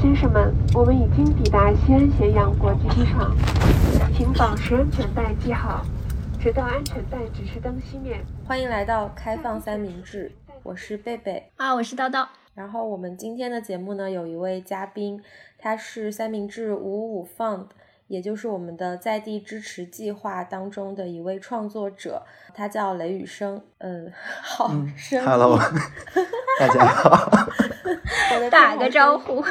[0.00, 3.36] 先生们，我们已经抵达西安咸阳国际机场，
[4.16, 5.84] 请保持安全带系好，
[6.40, 8.16] 直到安全带指示灯熄灭。
[8.46, 10.30] 欢迎来到开放三明治，
[10.62, 12.24] 我是贝贝啊，我是叨叨。
[12.54, 15.20] 然后我们今天的节目呢，有一位嘉宾，
[15.58, 17.66] 他是三明治五五 Fund，
[18.06, 22.22] 也就是我们的在地支持计划当中的一位创作者，
[22.54, 23.60] 他叫雷雨生。
[23.78, 24.12] 嗯，
[24.42, 25.58] 好声，Hello，
[26.60, 27.28] 大家好。
[28.48, 29.44] 打个招呼。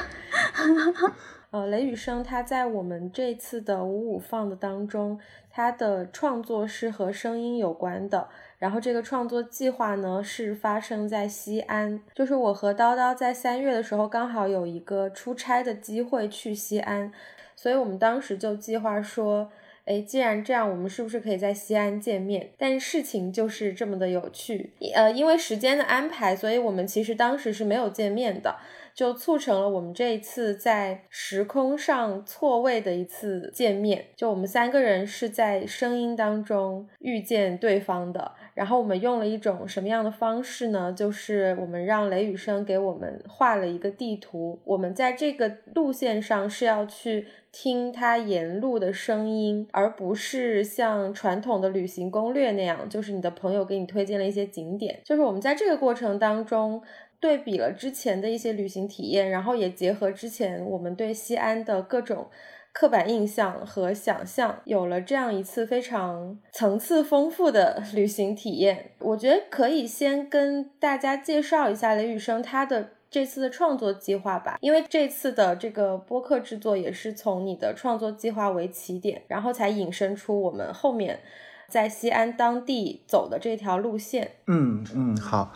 [1.52, 8.28] 呃，雷雨生他在我们这次的五五放的当中，他的创作是和声音有关的。
[8.60, 17.12] 然后这个创作计划呢是发生在西安，就是我和叨叨在三月的时候刚好有一个出差的机会去西安，
[17.56, 19.50] 所以我们当时就计划说。
[19.90, 22.50] 哎，既然这样，我们是不是可以在西安见面？
[22.58, 28.58] 但事情就是这么的有趣，呃，因为时间的安排，所以我们其实当时是没有见面的，
[28.98, 34.08] 就促成了我们这一次在时空上错位的一次见面。
[34.16, 40.92] 就我们三个人是在声音当中遇见对方的，然后我们用了一种什么样的方式呢？
[40.92, 47.28] 就是我们让雷雨生给我们画了一个地图，我们在这个路线上是要去。
[47.50, 55.00] 听他沿路的声音，而不是像传统的旅行攻略那样，就是你的朋友给你推荐了一些景点。
[55.04, 56.80] 就是我们在这个过程当中
[57.20, 62.28] 对比了之前的一些旅行体验，然后也结合之前我们对西安的各种
[62.72, 68.92] 刻板印象和想象，有了这样一次非常层次丰富的 旅行体验。
[69.00, 72.90] 我觉得可以先跟大家介绍一下雷雨生他的。
[73.10, 81.22] 这次的创作计划吧，因为这次的这个播客制作也是从你的创作计划为起点，然后才引申出我们后面
[81.70, 84.32] 在西安当地走的这条路线。
[84.48, 85.54] 嗯嗯，好，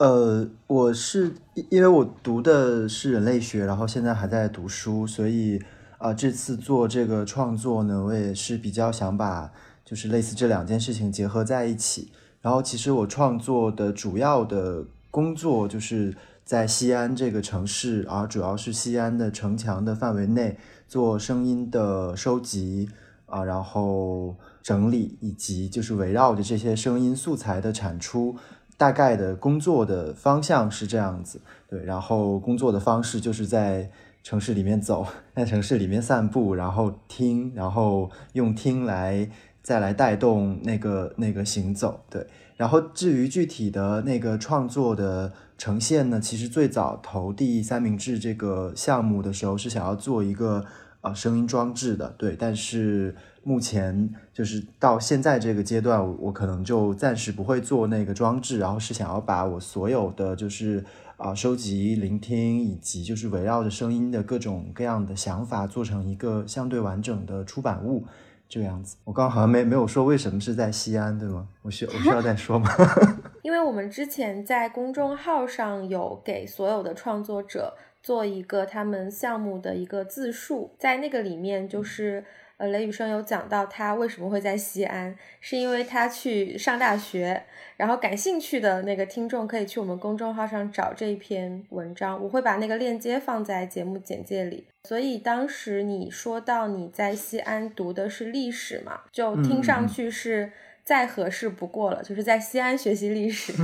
[0.00, 1.34] 呃，我是
[1.68, 5.60] 因为我读的是人类学，然后现在还在读书，所以
[5.98, 9.52] 啊，这次做这个创作呢，我也是比较想把
[9.84, 12.10] 就是类似这两件事情结合在一起。
[12.40, 16.16] 然后其实我创作的主要的工作就是。
[16.42, 20.58] 在西安这个城市，而主要是西安的城墙的范围内
[20.88, 22.88] 做声音的收集
[23.26, 28.34] 啊，然后整理，以及就是围绕着这些声音素材的产出，
[28.80, 31.38] 大概的工作的方向是这样子。
[31.68, 33.90] 对，然后工作的方式就是在
[34.22, 39.28] 城市里面走， 在城市里面散步，然后听，然后用听来
[39.62, 42.00] 再来带动那个那个行走。
[42.08, 42.26] 对，
[42.56, 45.30] 然后至于具体的那个创作的。
[45.60, 50.64] 呈现呢，其实最早投递三明治这个项目的时候是想要做一个
[51.02, 52.36] 呃声音装置的，对。
[52.38, 60.84] 但是目前就是到现在这个阶段，我可能就暂时不会做那个装置，然后是想要把我所有的就是
[61.16, 68.04] 啊收集、聆听以及就是围绕着声音的各种各样的想法做成一个相对完整的出版物。
[68.48, 71.46] 这个样子，我刚刚好像没没有说为什么是在西安，对吗？
[71.62, 72.68] 我需我需要再说吗？
[73.42, 77.72] 因为我们之前在公众号上有给所有的创作者
[78.02, 82.24] 做一个他们项目的一个自述，在那个里面就是。
[82.60, 87.42] 呃，雷雨生有讲到他为什么会在西安，是因为他去上大学，
[87.78, 94.66] 然后感兴趣的那个听众可以去我们公众号上找这一篇文章，我会把那个链接放在节目简介里。
[94.84, 100.52] 所以当时你说到你在西安读的是历史嘛，就听上去是
[100.84, 103.54] 再合适不过了，就是在西安学习历史。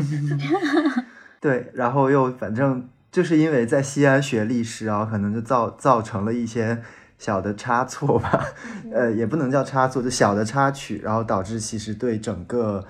[1.38, 6.82] 对，然后又反正就是因为在西安学历史啊，可能就造造成了一些。
[7.18, 8.44] 小的差错吧，
[8.92, 12.84] 呃，也不能叫差错，就小的插曲，然后导致其实对整个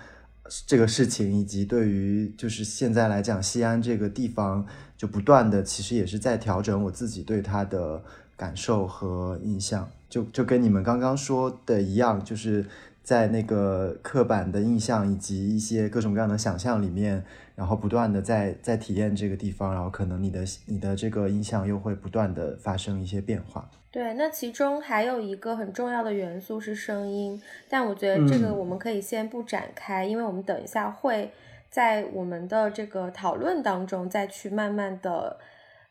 [0.66, 4.66] 这个事情，以及对于就是现在来讲西安这个地方，
[4.96, 8.02] 就不断的其实也是在调整我自己对它的
[8.36, 12.66] 感受和印象，就就跟你们刚刚说的一样，就是
[13.06, 17.24] 在那个刻板的印象以及一些各种各样的想象里面，
[17.54, 23.70] 然后不断的在在体验这个地方，然后可能你的你的这个印象又会不断的发生一些变化。
[23.92, 31.30] 对，那其中还有一个很重要的元素是声音，但我觉得这个我们可以先不展开，因为我们等一下会
[31.70, 35.38] 在我们的这个讨论当中再去慢慢的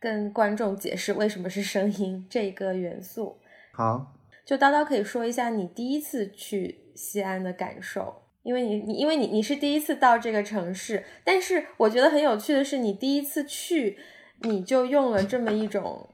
[0.01, 3.37] 跟观众解释为什么是声音这个元素。
[3.71, 4.11] 好，
[4.43, 13.97] 就叨叨可以说一下你第一次去西安的感受，因为你你因为你你是第一次到这个城市，但是我觉得很有趣的是，你第一次去
[14.41, 16.09] 你就用了这么一种。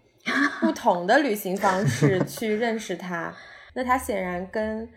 [0.60, 3.36] 不同的旅行方式 去认识它，
[3.74, 4.88] 那它显然跟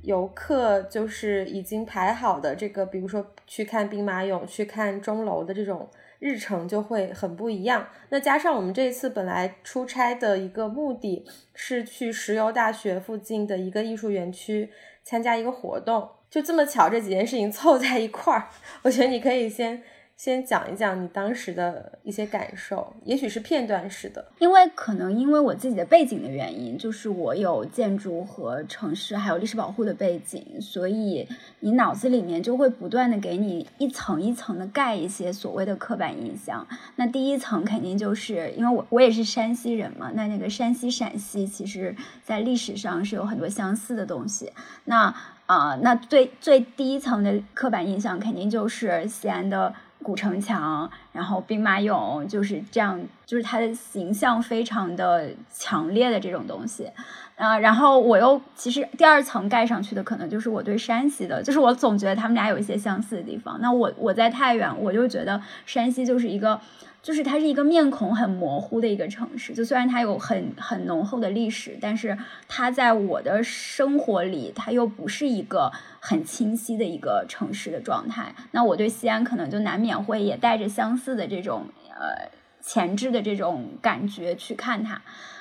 [0.00, 5.86] 游客就是已经排好的这个，比如说去看兵马俑、去看钟楼的这种
[6.18, 7.86] 日程就会很不一样。
[8.08, 14.70] 那加上我们这一次本来出差的一个目的是去石油大学附近的一个艺术园区
[15.04, 18.48] 参加一个活动，就这么巧这几件事情凑在一块儿，
[18.82, 19.82] 我觉得你可以先。
[20.22, 24.22] 先讲一讲你当时的一些感受，也许是片段式的。
[24.38, 31.26] 因为可能因为我自己的背景的原因，就是我有建筑和城市还有历史保护的背景，所以
[31.60, 36.68] 你脑子里面就会不断的给你一层一层的盖一些所谓的刻板印象。
[36.96, 44.52] 那第一层肯定就是因为我我也是山西人嘛，那那个山西陕西其实在历史上是有很多相似的东西。
[44.84, 45.14] 那
[45.46, 49.74] 啊，那最最第一层的刻板印象肯定就是西安的。
[50.02, 56.88] 古城墙，然后兵马俑就是这样，就是它的形象非常的强烈的这种东西，
[57.36, 63.58] 啊，然后我又其实第二层盖上去的可能就是我对山西的，就是我总觉得他们俩有一些相似的地方。
[63.60, 66.60] 那我我在太原，我就觉得山西就是一个。
[67.02, 72.14] 就是它是一个面孔很模糊的一个城市，就虽然它有很很浓厚的历史，但是
[72.46, 78.34] 它在我的生活里，它又不是一个很清晰的一个城市的状态。
[78.50, 82.30] 那我对西安可能就难免会也带着相似的这种呃
[82.60, 85.00] 前置的这种感觉去看它，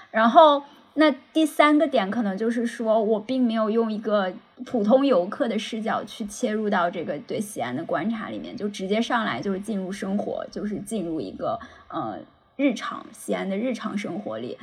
[0.10, 0.64] 然后。
[0.96, 4.34] 那第三个点可能就是说，我并没有用一个
[4.66, 11.58] 普通游客的视角去切入到这个对西安的观察里面，就直接上来就是进入生活，就是进入一个
[11.88, 12.18] 呃
[12.58, 14.58] 日常西安的日常生活里，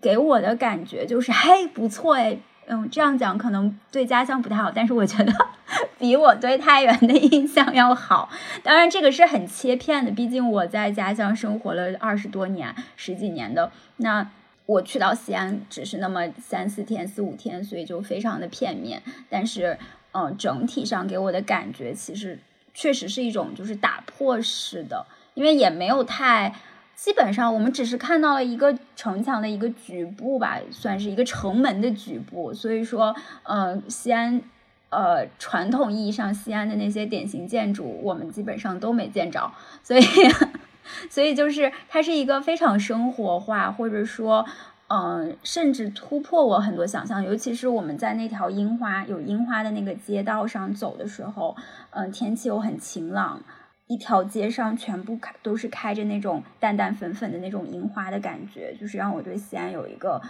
[0.00, 5.32] 给我的感觉就是，嘿，不错哎，嗯，这样讲可能对家乡不太好，但是我觉得
[5.98, 8.28] 比我对太原的印象要好。
[8.62, 14.28] 当然，这个是很切片的，毕竟我在家乡生活了二十多年、十几年的那。
[14.66, 19.00] 我去到西安只是那么三四天、四五天，所以就非常的片面。
[19.30, 19.78] 但是，
[20.10, 22.36] 嗯，整体上给我的感觉其实
[22.74, 26.52] 确实是一种就是打破式的，因为也没有太，
[26.96, 32.52] 基本上我们只是看到了一个城墙的一个局部吧，算是一个城门的局部。
[32.52, 33.14] 所以说，
[33.44, 34.42] 嗯，西安，
[34.88, 39.52] 呃，传统意义上西安的那些典型建筑，我们基本上都没见着，
[39.84, 40.02] 所以。
[41.10, 44.46] 所以就是它是一个非常生活化，或者说，
[44.86, 47.24] 嗯，甚至突破我很多想象。
[47.24, 51.56] 尤其是我们在那条樱花有樱花的那个街道上走的时候，
[51.90, 53.42] 嗯，天气又很晴朗，
[53.86, 60.20] 一条街上全部开都是开着那种淡淡粉粉的那种樱花的感觉，就是让我对西安有一个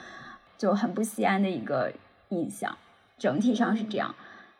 [0.59, 1.93] 就很不西安的一个
[2.29, 2.77] 印象。
[3.19, 4.15] 整体上是这样。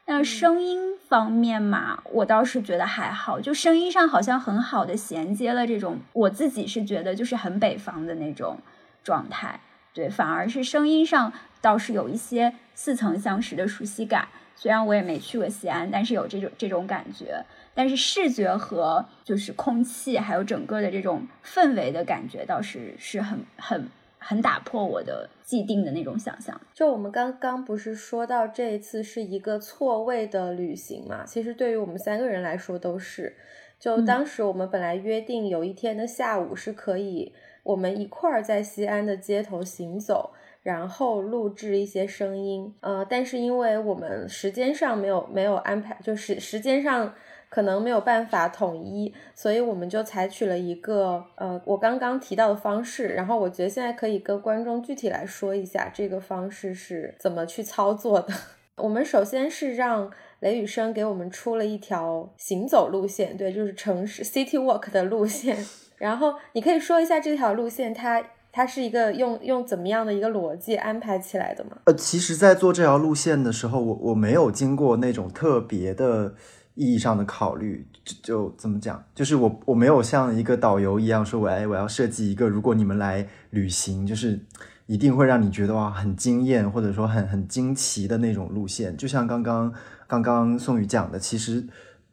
[0.07, 8.59] 那声音方面嘛，我倒是觉得还好，就声音上好像很好的衔接了这种，我自己是觉得就是很北方的那种
[9.03, 9.61] 状态，
[9.93, 14.29] 对，反而是声音上倒是有一些似曾相识的熟悉感。
[14.55, 17.45] 虽然我也没去过西安，但是有这种这种感觉。
[17.77, 23.89] 但是视觉和就是空气还有整个的这种氛围的感觉，倒是是很很。
[24.19, 26.61] 很打破我的既定的那种想象。
[26.75, 31.25] 就我们刚刚不是说到这一次是一个错位的旅行嘛？
[31.25, 33.37] 其实对于我们三个人来说都是。
[33.79, 37.33] 就当时我们本来约定有一天的下午是可以
[37.63, 40.33] 我们一块儿在西安的街头行走，
[40.65, 42.75] 然后录制一些声音。
[42.81, 47.15] 呃，但是因为我们时间上没有没有安排，就是时间上。
[47.57, 53.09] 可能没有办法统一，所以我们就采取了一个呃，我刚刚提到的方式。
[53.09, 58.29] 然后我觉得现在可以跟观众具体来说一下这个方式是怎么去操作的。
[58.77, 60.11] 我们首先是让
[60.41, 65.57] 雷雨生给我们出了一条行走路线，对，就是城市 city walk 的路线。
[65.97, 68.23] 然后你可以说一下这条路线，它
[68.53, 71.79] 它是一个用用怎么样的一个逻辑安排起来的吗？
[71.85, 76.35] 呃，其实，在做这条路线的时候，我我没有经过那种特别的。
[76.77, 79.03] 意义上的考虑，就就怎么讲？
[79.15, 84.39] 就是我我没有像一个导游一样说，我哎我要设计一个，如果你们来旅行，就是
[84.85, 88.95] 一定会让你觉得哇很惊艳，或者说很很惊奇的那种路线。
[88.95, 89.73] 就像刚刚
[90.07, 91.67] 刚刚宋宇讲的，其实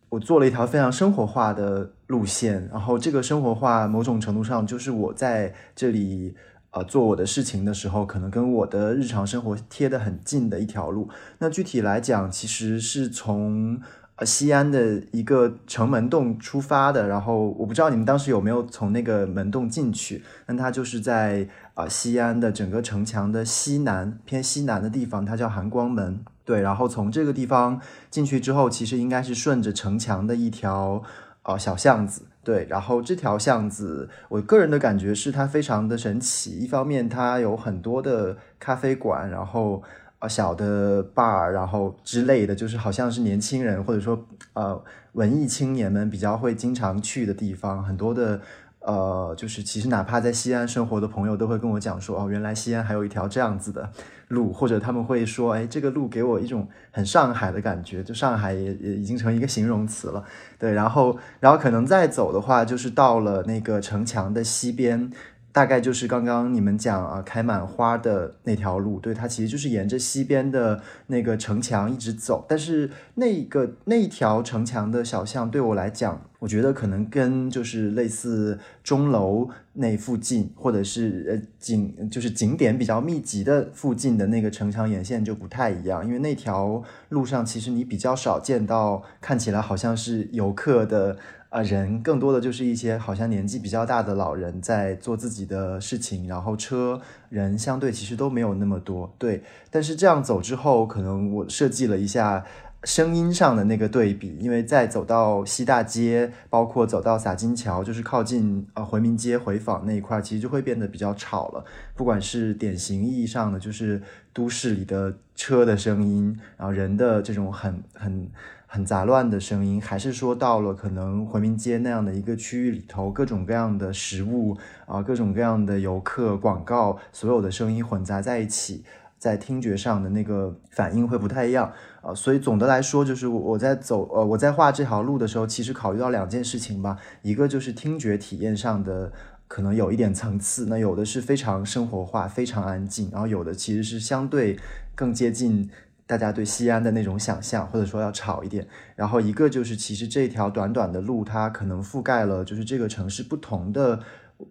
[0.07, 6.35] 我做了一条非常生活化的路线，然后这个生活化某种程度上就是我在这里
[6.71, 11.09] 呃做我的事情的时候，可能跟我的日常生活贴得很近的一条路。
[11.39, 13.81] 那具体来讲，其实是从。
[14.15, 26.23] 呃，西安的一个城门洞出发的，然后我不知道你们当时有没有从那个门洞进去，那它就是在啊西安的整个城墙的西南偏西南的地方，它叫含光门。
[26.45, 31.01] 对，然后从这个地方进去之后，其实应该是顺着城墙的一条
[31.41, 32.27] 呃小巷子。
[32.43, 39.81] 对，然后这条巷子，我个人的感觉是它非常的神奇，一方面它有很多的咖啡馆，然后。
[40.27, 44.81] 小的 bar，然后之类的，就是好像是年轻人或者说呃
[45.13, 48.41] 文艺青年们比较会经常去的地方，很多的
[48.79, 53.89] 呃，就是其实哪怕在西安生活的朋友都会跟我讲说，哦，原来西安还有一条这样子的
[54.27, 60.23] 路，或者他们会说，哎，这个路给我一种很上海的感觉，就上海也也已经成一个形容词了。
[60.59, 65.11] 对，然后然后可能再走的话，就是到了那个城墙的西边。
[65.53, 72.43] 大概就是刚刚你们讲啊，开满花的那条路，对，它其实就是沿着西边的那个城墙一直走。
[72.49, 91.15] 但是那个那条城墙的小巷对我来讲，我觉得可能跟就是类似钟楼那附近，或者是呃景就是景点比较密集的附近的那个城墙沿线就不太一样，因为那条路上其实你比较少见到看起来好像是游客的。
[91.53, 99.13] 啊，人更多的就是一些好像年纪比较大的老人在做自己的事情，然后车人相对其实都没有那么多。
[99.19, 102.43] 对，但是这样走之后，可能我设计了一下
[102.83, 111.63] 声音上的那个对比，因为在走到西大街，包括走到洒金桥，就是靠近呃回民街回坊那一块，其实就会变得比较吵了。
[111.95, 114.01] 不管是典型意义上的，就是
[114.33, 118.29] 都市里的车的声音，然后人的这种很很。
[118.65, 128.83] 很杂乱的声音，还是说到了可能回民街那样的一个区域里头，各种各样的食物啊，各种各样的游客、广告，所有的声音混杂在一起，
[129.19, 131.71] 在听觉上的那个反应会不太一样
[132.03, 132.13] 啊。
[132.13, 139.11] 所以总的来说，就是我在走呃我在画这条路的时候，其实考虑到两件事情吧，一个就是听觉体验上的
[139.47, 144.59] 可能有一点层次，那有的是非常生活化、非常安静，然后有的其实是相对
[144.93, 145.71] 更接近。
[146.05, 153.97] 大家对西安的那种想象，或者说要吵一点，然后一个就是，其实这条短短的路，它可能覆盖了就是这个城市不同的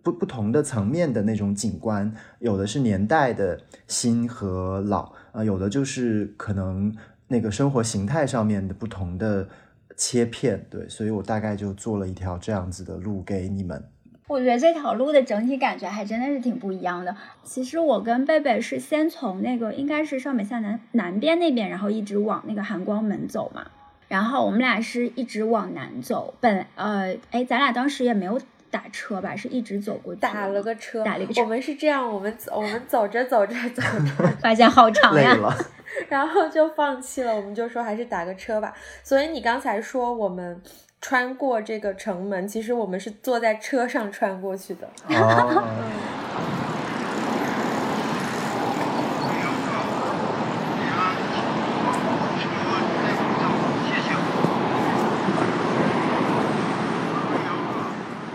[0.03, 6.93] 不不同的层面的那种景观，有的是年代的新和老啊，有的就是可能
[7.33, 9.49] 那个生活形态上面的不同的
[9.97, 13.83] 切片，对，所以我大概就做了一条这样子的路给你们。
[14.29, 17.17] 我觉得这条路的整体感觉还真的是挺不一样的。
[17.43, 23.67] 其实我跟贝贝是先从那个应该是上北下南南边那边，然后一直往那个含光门走嘛。
[24.09, 26.35] 然后我们俩是一直往南走。
[26.41, 28.39] 本呃，哎，咱俩当时也没有
[28.73, 29.37] 打车吧？
[29.37, 30.21] 是一直走过去。
[30.21, 31.43] 打了个车，打了个车。
[31.43, 35.37] 我们是这样，我们走，我们走着走着走着， 发现好长呀，
[36.09, 37.37] 然后就放弃了。
[37.37, 38.75] 我们就说还是打个车吧。
[39.05, 40.61] 所以你刚才说我们。
[41.05, 44.89] 穿过这个城门，其实我们是坐在车上穿过去的。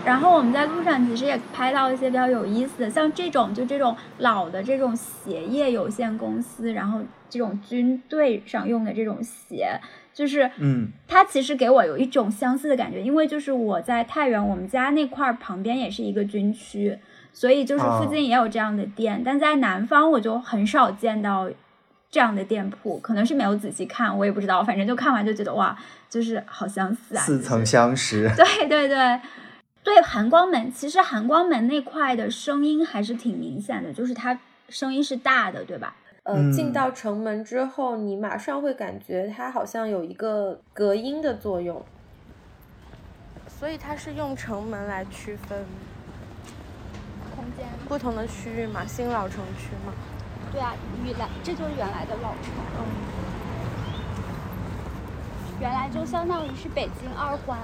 [0.08, 9.78] 然后我们在路上其实也拍到一些比较有意思的，像这种就这种老的这种鞋业有限公司，然后这种军队上用的这种鞋。
[10.14, 16.98] 就是，嗯，它其实给我有一种相似的感觉，因为就是我在太原，我们家那块儿旁边也是一个军区，
[17.34, 21.50] 所以就是附近也有这样的店，但在南方我就很少见到
[22.10, 25.76] 这样的店铺，可能是没有仔细看，我也不知道，反正就看完就觉得哇，
[26.08, 28.28] 就是好相似啊，似曾相识。
[28.34, 29.20] 对 对对，
[29.88, 35.96] 对，含光门其实含光门那块的声音还是挺明显的，就是它声音是大的，对吧？
[36.24, 41.82] 呃，进到城门之后，你马上会感觉它好像有一个隔音的作用，
[43.48, 45.64] 所以它是用城门来区分
[47.34, 47.66] 空间。
[47.88, 49.94] 不同的区域嘛，新老城区嘛。
[50.52, 52.84] 对啊，原来这就是原来的老城，嗯，
[55.62, 57.58] 原来就相当于是北京二环，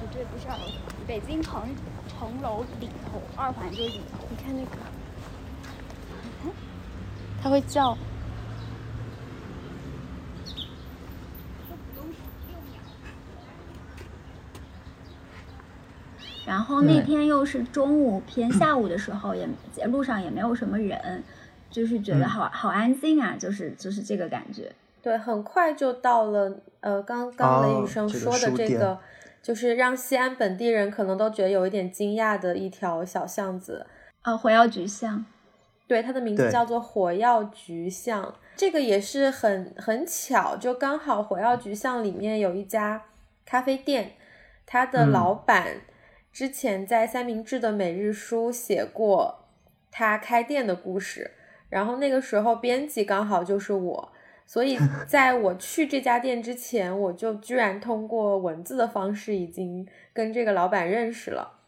[0.00, 0.70] 不对，不是二环，
[1.12, 1.62] 北京城
[2.08, 4.70] 城楼里头，二环就里头，你看那个。
[7.42, 7.94] 它会叫。
[16.46, 19.46] 然后那天又是中午偏下午的时候，也
[19.88, 21.22] 路上也没有什么人，
[21.70, 24.72] 就是觉得好好安静啊，就是就是这个感觉。
[25.02, 26.56] 对，很快就到了。
[26.80, 28.98] 呃，刚刚雷雨生说的这个，
[29.42, 33.86] 就是让西安本地人可能都觉得有一点惊讶的一条小巷子。
[34.22, 35.26] 啊，火药局巷。
[35.88, 43.02] 对，它的名字叫做火药局巷，这个也是很很巧，就刚好火药局巷里面有一家
[43.44, 44.12] 咖啡店，
[44.64, 45.82] 它的老板
[46.32, 49.48] 之前在三明治的每日书写过
[49.90, 51.32] 他开店的故事，
[51.68, 54.12] 然后那个时候编辑刚好就是我，
[54.52, 61.60] 所以在我去这家店之前，我就居然通过文字的方式已经跟这个老板认识了。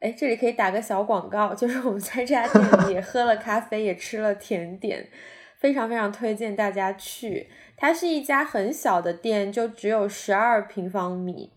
[0.00, 5.08] 哎，这里可以打个小广告，就是我们在这家店里也喝了咖啡，也吃了甜点，
[5.56, 7.48] 非常非常推荐大家去。
[7.74, 11.50] 它是一家很小的店，就只有十二平方米，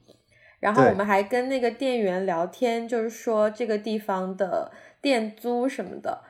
[0.62, 4.72] 然后我们还跟那个店员聊天，就是说这个地方的
[5.02, 6.24] 店租什么的，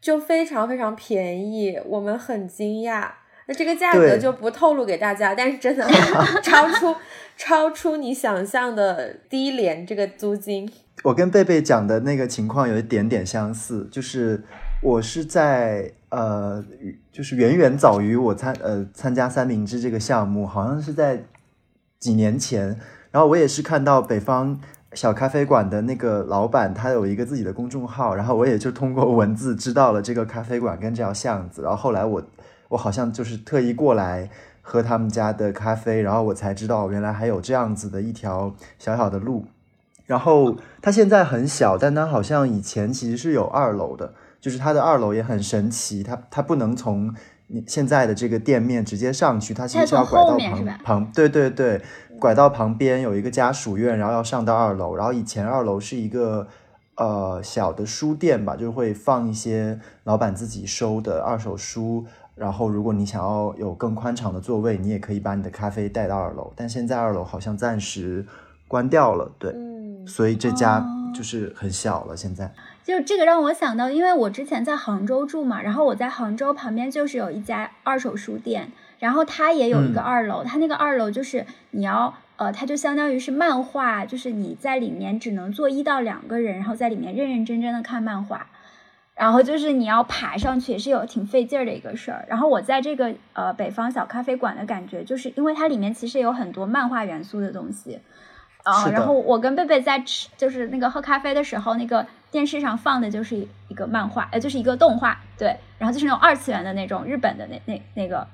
[0.00, 3.12] 就非常非常便宜，我们很惊讶。
[3.46, 5.84] 那这个价格就不透露给大家，但是真的
[6.42, 6.94] 超出
[7.36, 10.70] 超出你想象的低廉，这个租金。
[11.02, 14.44] 我跟贝贝讲的那个情况有一点点相似，就是
[14.82, 16.64] 我是在呃，
[17.10, 21.24] 就是远远早于我参呃参加三明治这个项目，好像是在
[21.98, 22.78] 几年前。
[23.10, 24.60] 然后我也是看到北方
[24.92, 31.62] 小咖啡馆的那个老板，他有一个自己的公众号，然后我也就通过文字知道了这个咖啡馆跟这条巷子。
[31.62, 32.22] 然后后来我
[32.72, 34.28] 我好像就是特意过来
[34.60, 39.46] 喝他们家的咖啡，然后我才知道原来还有这样子的一条小小的路。
[40.06, 47.14] 然后它现在很小，但它好像以前其实是有二楼的，就是它的二楼也很神奇，它它不能从
[47.46, 51.80] 你现在的这个店面直接上去，它其实是要拐到旁旁， 对对对。
[52.20, 54.94] 拐到旁边有一个家属院，然后要上到二楼。
[54.94, 56.46] 然后以前二楼是一个
[56.94, 62.06] 呃小的书店吧，就会放一些老板自己收的二手书。
[62.34, 66.52] 然后如果你想要有更宽敞的座位，你也可以把你的咖啡带到二楼。
[66.56, 68.26] 但现在二楼好像暂时
[68.66, 69.54] 关掉了，对，
[70.06, 70.84] 所以这家
[71.14, 72.16] 就是很小了。
[72.16, 78.70] 现在就这个让我想到，因为我之前在杭州住嘛，然后我在杭州旁边就是有一家二手书店。
[78.98, 88.46] 然后它也有一个二楼，它那个二楼就是你要呃，它就相当于是漫画，就是你在里面只能坐一到两个人，然后在里面认认真真的看漫画，
[89.22, 92.24] 然后就是你要爬上去也是有挺费劲儿的一个事儿。
[92.28, 98.00] 然后我在这个呃北方小咖啡馆的感觉，就是因为它里面其实有很多漫画元素的东西
[98.64, 98.88] 啊。
[98.88, 108.26] 然后我跟贝贝在吃就是那个喝咖啡的时候，那个电视上放的就是一个漫画，呃，就是一个动画，对，然后就是那种二次元的那种日本的那那那个。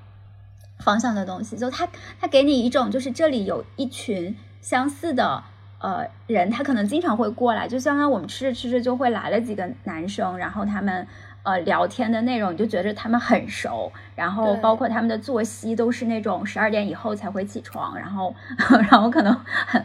[0.81, 1.85] 方向的东西，就它
[2.21, 5.43] 它给你一种，就是这里有一群相似的
[5.79, 11.07] 呃人，他可能经常会过来，就相当于我们吃着吃着就会来了几个男生，然后他们
[11.43, 18.35] 呃聊天的内容，你就觉得他们很熟，然后包括他们的作息都是那种十二点以后才会起床，然后
[18.91, 19.35] 然后可能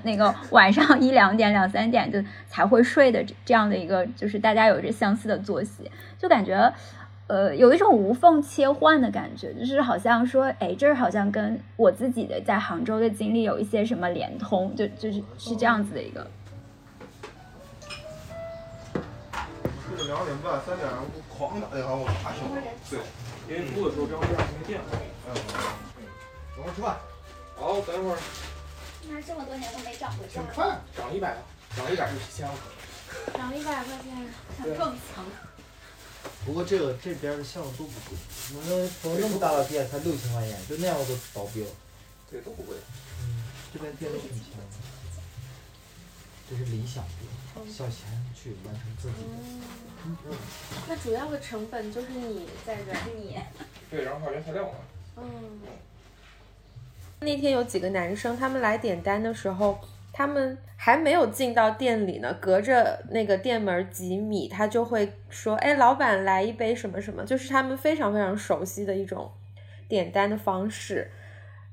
[0.03, 6.73] 那个晚上一两点两三点就才会睡的这样的一个，就是大家有着相似的作息，就感觉。
[7.27, 16.27] 呃，有一种无缝切换的感觉，就是好像说，哎，这儿好像跟我自己的在杭州的经历有一些什么连通，就就是是这样子的一个。
[19.89, 22.61] 睡到两点半、三点，我哐打电话，我爬醒了。
[22.91, 22.99] 对，
[23.49, 24.87] 因为录的时候正好这样没电了。
[25.29, 25.35] 嗯，
[26.57, 26.97] 等会儿吃饭。
[27.57, 28.19] 好，等一会儿。
[29.09, 30.43] 那这么多年都没涨过价。
[30.43, 31.37] 挺快，涨一百，
[31.75, 32.55] 涨一百就七千了。
[33.33, 35.25] 涨一百块钱，更强。
[36.45, 38.17] 不过这个这边的项目都不贵，
[38.69, 41.65] 那说那么大的店才六千块钱，就那样都保标。
[42.31, 42.77] 对，都不贵。
[43.23, 44.49] 嗯，这边店都挺强。
[46.51, 49.31] 这是理想店，小钱去完成自己的。
[50.05, 50.17] 嗯。
[50.87, 53.39] 那主要的成本就是你在这你。
[53.91, 54.75] 对，然后还有原材料嘛。
[55.17, 55.61] 嗯。
[57.21, 59.81] 那天有几个男生，他们来点单的时候。
[60.17, 69.29] 他们还没有进到店里呢，隔着那个店门几米，他就会说：“哎，老板来一杯什么什么。”就是他们非常非常熟悉的一种
[69.89, 71.11] 点单的方式。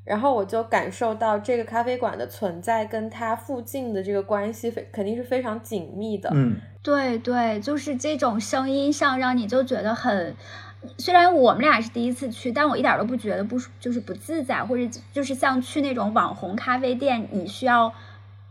[0.04, 6.32] 然后我就感受到这个咖啡馆的存在跟它附近的这个关系非肯定是非常紧密的。
[6.34, 10.36] 嗯，对对，就是这种声音上让你就觉得很，
[10.97, 17.93] 虽然我们俩是第一次去，但我一点都不觉得不就是不自在，或者就是像去那种网红咖啡店，你需要。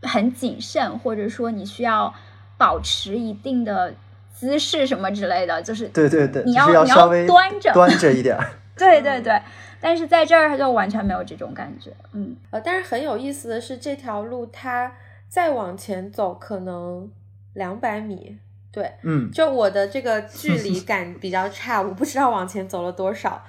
[0.02, 2.12] 很谨慎，或者说你需要
[2.56, 3.94] 保持一定的
[4.32, 8.38] 姿势什么之类的，就是对对对，你要你要端着端着一点。
[8.76, 9.38] 对对对，
[9.78, 11.92] 但是在这儿他就完全没有这种感觉。
[12.12, 14.90] 嗯呃，但是很有意思的是，这条路它
[15.28, 17.06] 再往前走可能
[17.52, 18.38] 两百米，
[18.72, 23.44] 对，嗯，就我的这个距离 感比较差，我不知道往前走了多少。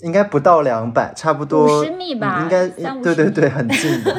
[0.00, 2.68] 应该不到两百，差不多五十米吧，应该
[3.02, 4.14] 对对对，很近的。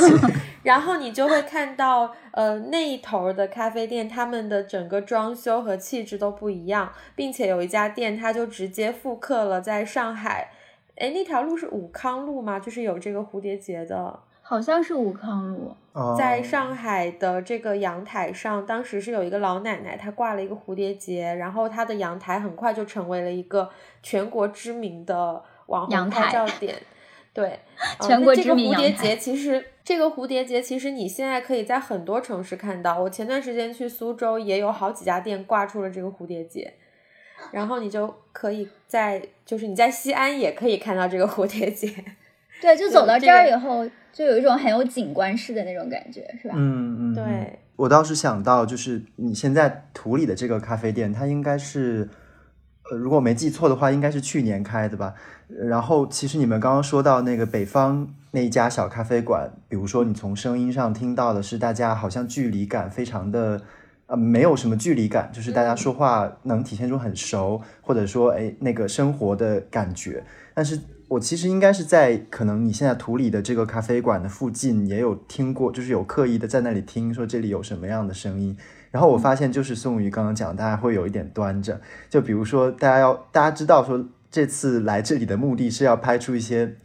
[0.66, 10.50] 然后你就会看到，呃，那一头的咖啡店，他们的整个装修和气质都不一样，并且有一家店，它就直接复刻了在上海，
[10.96, 12.58] 哎，那条路是武康路吗？
[12.58, 14.18] 就是有这个蝴蝶结的。
[14.42, 15.76] 好像是武康路，
[16.18, 23.70] 在上海的这个阳台上，当时是有一个老奶奶，她挂了一个蝴蝶结，然后她的阳台很快就成为了一个
[24.02, 26.74] 全国知名的网红拍照点。
[27.32, 27.58] 对，
[28.02, 33.00] 全国知名这个蝴蝶结其实，这个蝴蝶结其实你现在可以在很多城市看到。
[33.00, 36.74] 我前段时间去苏州，也有好几家店挂出了这个蝴蝶结，
[37.52, 41.88] 然后你就可以在，就是你在西安也可以看到这个蝴蝶结。
[42.60, 46.54] 对，就走到这儿以后，就有一种很有景观式的那种感觉，是吧？
[46.58, 47.56] 嗯嗯，对。
[47.76, 52.08] 我倒是想到，就是你现在图里的这个咖啡店，它应该是，
[52.90, 55.14] 呃，如果没记错的话，应该是去年开的吧。
[55.48, 63.62] 然后，其实你们刚刚说到那个北方那一家小咖啡馆，比如说你从声音上听到的是大家好像距离感非常的，
[64.06, 70.80] 呃，没有什么距离感，就是大家说话能体现出很熟，或者说哎那个生活的感觉，但是。
[71.08, 78.56] 我其实应该是在可能你现在图里的这个咖啡馆的附近也有听过，就是有刻意的在那里听说这里有什么样的声音。
[78.90, 81.80] 然后我发现就是宋宇刚刚讲，大家会有一点端着，
[82.10, 84.04] 就比如说大家要大家知道说
[84.36, 86.76] 这次来这里的目的是要拍出一些。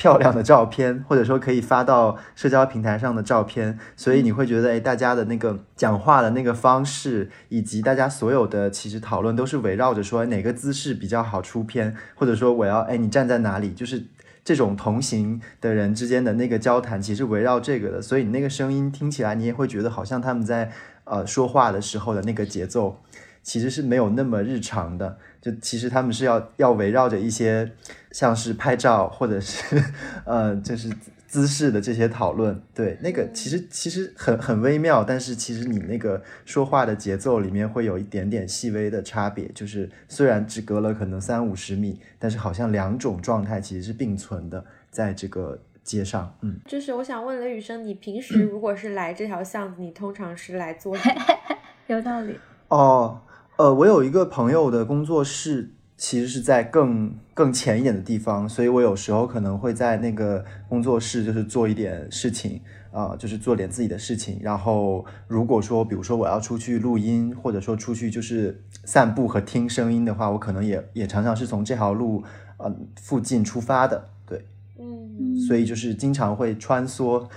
[0.00, 14.04] 漂亮的照片，或者说可以发到社交平台上的照片，所以你会觉得，哎，大家的那个讲话的那个方式，以及大家所有的其实讨论都是围绕着说哪个姿势比较好出片，或者说我要，哎，你站在哪里，就是
[14.44, 20.70] 这种同行的人之间的那个交谈，其实围绕这个的，所以你那个声音听起来，你也会觉得好像他们在
[21.02, 23.02] 呃说话的时候的那个节奏，
[23.42, 25.18] 其实是没有那么日常的。
[25.40, 27.70] 就其实他们是要要围绕着一些
[28.10, 29.82] 像是拍照或者是
[30.24, 30.90] 呃就是
[31.26, 51.22] 姿势的这些讨论，对那个其实其实很很微妙，但是其实你那个说话的节奏里面会有一点点细微的差别，就是虽然只隔了可能三五十米，但是好像两种状态其实是并存的，在这个街上，嗯，就是我想问雷雨生，你平时如果是来这条巷子，你通常是来做什么？
[51.88, 53.20] 有道理哦。
[53.58, 62.60] 呃，我有一个朋友的工作室，其实是在更更前一点的地方，所以我有时候可能会在那个工作室，就是做一点事情
[62.92, 64.38] 啊，就是做点自己的事情。
[64.40, 72.22] 然后如果说，比如说我要出去录音，或者说出去就是散步和听声音的话，我可能也也常常是从这条路
[72.58, 74.44] 呃附近出发的，对，
[74.78, 77.28] 嗯，所以就是经常会穿梭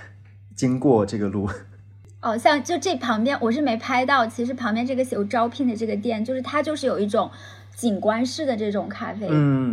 [0.54, 1.50] 经过这个路。
[2.22, 4.24] 哦，像就这旁边，我是没拍到。
[4.26, 7.28] 其实旁边这个有招聘的这个店，就是它就是有一种
[7.74, 9.26] 景观式的这种咖啡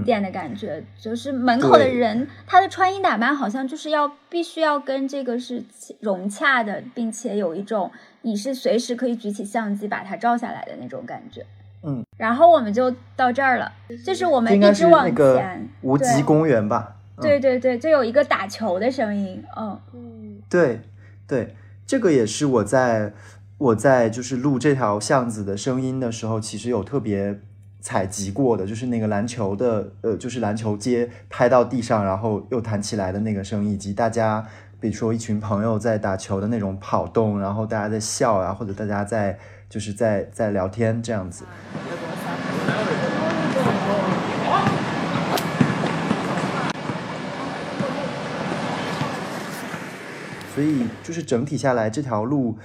[0.04, 5.64] 店的感觉，就是门口的人他的穿衣打扮好像就是要必须要跟这个是
[6.00, 7.92] 融洽的，并且有一种
[8.24, 11.46] 你是随时可以举起相机把它照下来的那种感觉。
[11.84, 13.72] 嗯，然后我们就到这儿了，
[14.04, 16.96] 就是我们一直往前，无极公园吧？
[17.22, 19.44] 对对对，就有一个打球的声音。
[19.56, 20.82] 嗯嗯，对
[21.28, 21.56] 对。
[21.89, 23.13] 这个也是我在
[23.58, 27.39] 我在就是录这条巷子的声音的时候，其实有特别
[27.82, 34.45] 采集过的，就是那个篮球的，呃，就是篮球街拍到地上，然后又弹起来的那个声音，以及大家
[34.80, 41.43] 比如说一群朋友在打球的那种跑动，然后大家在笑啊，或者大家在就是在在聊天这样子。
[50.60, 52.58] 所以就是整体下来这条路，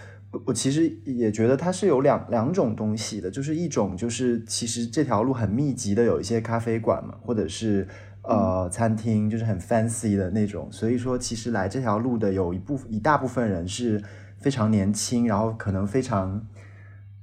[0.46, 7.86] 我其实也觉得它是有两两种东西的，就是一种就是其实这条路很密集的有一些咖啡馆嘛，或者是
[8.22, 10.66] 呃餐厅，就是很 fancy 的那种。
[10.72, 14.02] 所以说其实来这条路的有一部分一大部分人是
[14.38, 16.44] 非常年轻，然后可能非常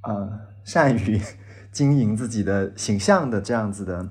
[0.03, 1.19] 呃善于
[1.73, 4.07] 经营自己的形象的这样子的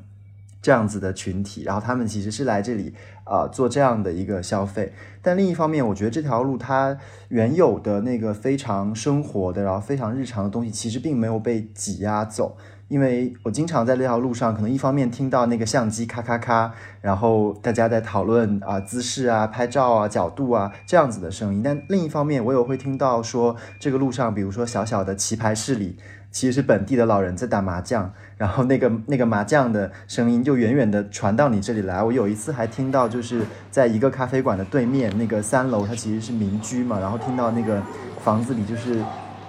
[0.63, 2.95] 这样子的群体，然后他们其实是来这里。
[3.31, 4.93] 啊，做这样的一个消费，
[5.23, 12.57] 但另一方面，我觉得这条路它原有的那个非常生活的，然后非常日常的东西，其实并没有被挤压走。
[12.89, 25.97] 因为我经常在这条路上，可能一方面听到那个相机咔咔咔，然后大家在讨论啊姿势啊、拍照啊、角度啊这样子的声音，但另一方面，我也会听到说这个路上，比如说小小的棋牌室里。
[26.31, 32.03] 其实是本地的老人在打麻将，然后那个那个麻将的声音就远远的传到你这里来。
[32.03, 37.83] 我有一次还听到，就是在一个咖啡馆的对面那个三楼，它其实是民居嘛，然后听到那个
[38.23, 39.03] 房子里就是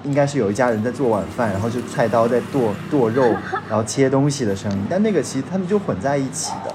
[0.04, 3.32] 应该是有一家人在做晚饭，然后就菜刀在剁剁肉，
[3.70, 4.86] 然后切东西的声音。
[4.90, 6.74] 但那个其实他们就混在一起的。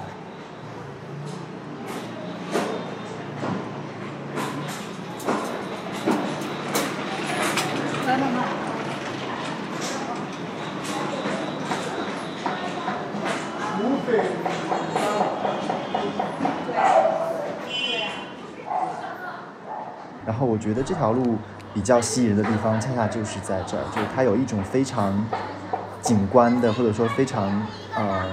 [20.48, 21.36] 我觉得这条路
[21.74, 25.26] 比较吸引人的地方，恰恰就是在这儿，就是它有一种非常
[26.00, 27.60] 景观的，或者说非常
[27.96, 28.24] 呃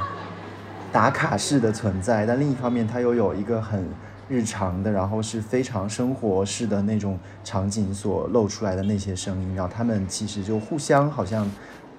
[0.92, 2.28] 打卡式的存在。
[2.28, 3.84] 但另一方面，它又有一个很
[4.30, 11.50] 日常的，然后是非常生活式的那种场景所露出来的那些声音，然后他们其实就互相好像，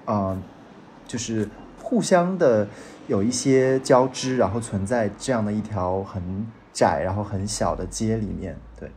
[0.05, 0.37] 啊，
[1.05, 1.49] 就是
[1.83, 2.65] 互相的
[3.07, 6.47] 有一些交织，然后存在这样的一条很。
[6.75, 8.53] 窄然后很小的街里面。
[8.77, 8.91] 对，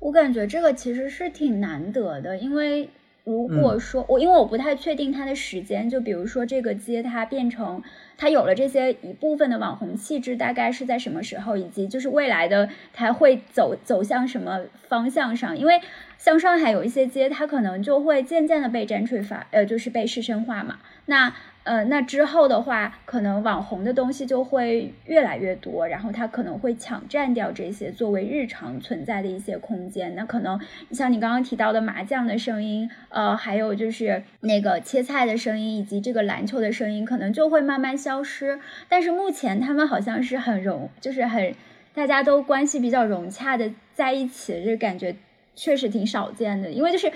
[0.00, 2.88] 我感觉这个其实是挺难得的，因为
[3.22, 7.82] 如果说我，因为我不太确定它的时间，就比如说这个街它变成
[8.16, 15.56] 它有了这些一部分的网红气质，大概是在什么时候，以及就是未来的它会走走向什么方向上？
[15.56, 15.80] 因为
[16.16, 20.78] 像上海有一些街，它可能就会渐渐的被 gentrify，呃，就是被市生化嘛。
[21.04, 30.14] 那呃，那之后的话，可能网红的东西就会越来越多，然后它可能会抢占掉这些作为日常存在的一些空间。
[30.16, 30.58] 那可能
[30.90, 38.58] 像你刚刚提到的麻将的声音，呃，还有就是那个切菜的声音，以及这个篮球的声音，可能就会慢慢消失。
[38.88, 41.54] 但是目前他们好像是很融，就是很
[41.94, 45.14] 大家都关系比较融洽的在一起，这感觉
[45.54, 47.12] 确实挺少见的，因为就是。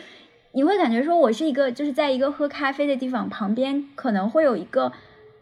[0.57, 4.93] 你会感觉说，我是一个，就是在一个喝咖啡的地方旁边，可能会有一个，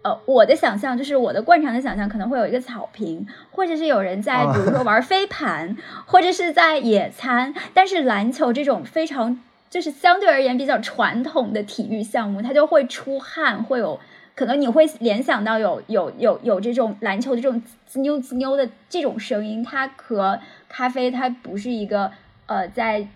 [0.01, 7.53] 呃，我的想象就是我的惯常的想象，可能会有一个草坪，或者是有人在，比如说玩飞盘，或者是在野餐。
[7.75, 14.01] 但是篮球这种非常就是相对而言比较传统的体育项目，它就会出汗，会有
[14.35, 22.11] 可能你会联想到有有有有这种篮球的这种滋妞滋妞的这种声音，它和咖啡它不是一个
[22.47, 23.07] 呃在。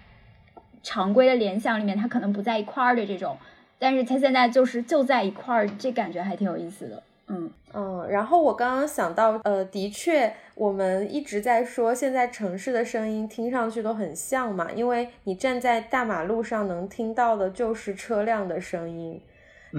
[0.86, 3.36] 常规的联想里面，它可能不在一块儿的这种，
[3.76, 7.02] 但是它现在就是就在一块儿，这感觉还挺有意思的。
[7.26, 19.20] 嗯嗯，然后我刚刚想到，呃，的确，我们一直在说现在城市的声音听上去都很像嘛，因为你站在大马路上能听到的就是车辆的声音，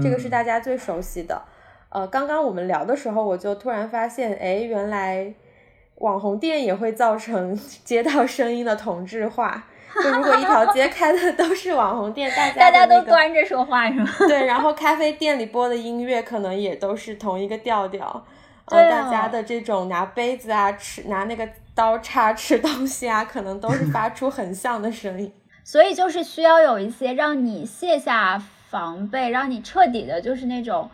[0.03, 1.41] 这个是大家最熟悉的。
[1.87, 5.33] 呃，刚刚我们聊的时候，我就突然发现，哎，原来
[5.99, 9.67] 网红店也会造成 街道声音的同质化。
[10.03, 14.09] 就如果一条街开的都是网红店，大家大家都端着说话是吗？
[14.27, 18.25] 对，然后咖啡店里播的音乐可能也都是同一个调调。
[18.69, 25.31] 对，大家的这种拿杯子啊、吃拿那个刀叉吃东西啊，可能都是发出很像的声音。
[25.63, 30.89] 所以就是需要有一些让你卸下防备，让你彻底的就是那种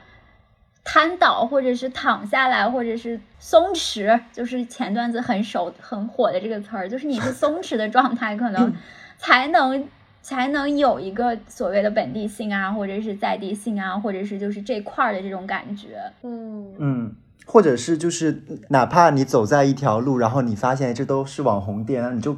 [0.84, 8.74] 瘫倒，或者是躺下来，或者是松弛，就是前段子很熟很火的这个词儿，就是你是 松弛的状态，可能。
[9.16, 9.88] 才能
[10.22, 16.74] 才能有一个所谓的本地性啊，或者是在地性啊，或者是就是这块儿的这种感觉，嗯。
[16.78, 17.16] 嗯，
[17.46, 22.36] 或者是就是哪怕你走在一条路，然后你发现这都是网红店啊，你就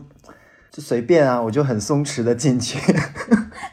[0.76, 2.78] 就随便啊，我就很松弛的进去。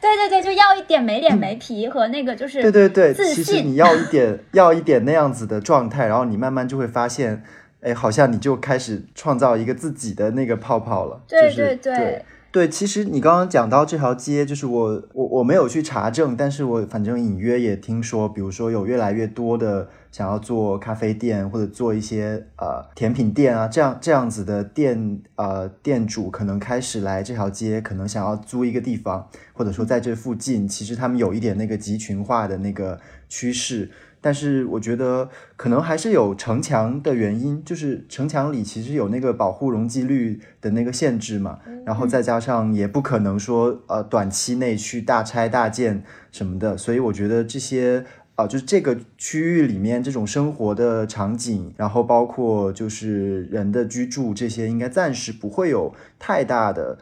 [0.00, 7.42] 对对对，就要一点没脸没皮和那个就是对对对，其实你要一点要一点那样子的状态，然后你慢慢就会发现，
[7.80, 11.20] 哎，好像你就开始创造一个自己的那个泡泡了。
[11.26, 11.96] 对对对。
[11.96, 33.90] 对，对其实你刚刚讲到这条街，就是我我我没有去查证，但是我反正隐约也听说，比如说有越来越多的想要做咖啡店或者做一些呃甜品店啊，这样这样子的店呃店主可能开始来这条街，可能想要租一个地方，或者说在这附近，其实他们有一点那个集群化的那个趋势。
[34.22, 48.04] 但是我觉得可能还是有城墙的原因，就是城墙里其实有那个保护容积率的那个限制嘛，然后再加上也不可能说呃短期内去大拆大建什么的，所以我觉得这些
[48.36, 56.98] 啊就是这个区域里面这种生活的场景，然后包括就是人的居住这些，应该暂时不会有太大的。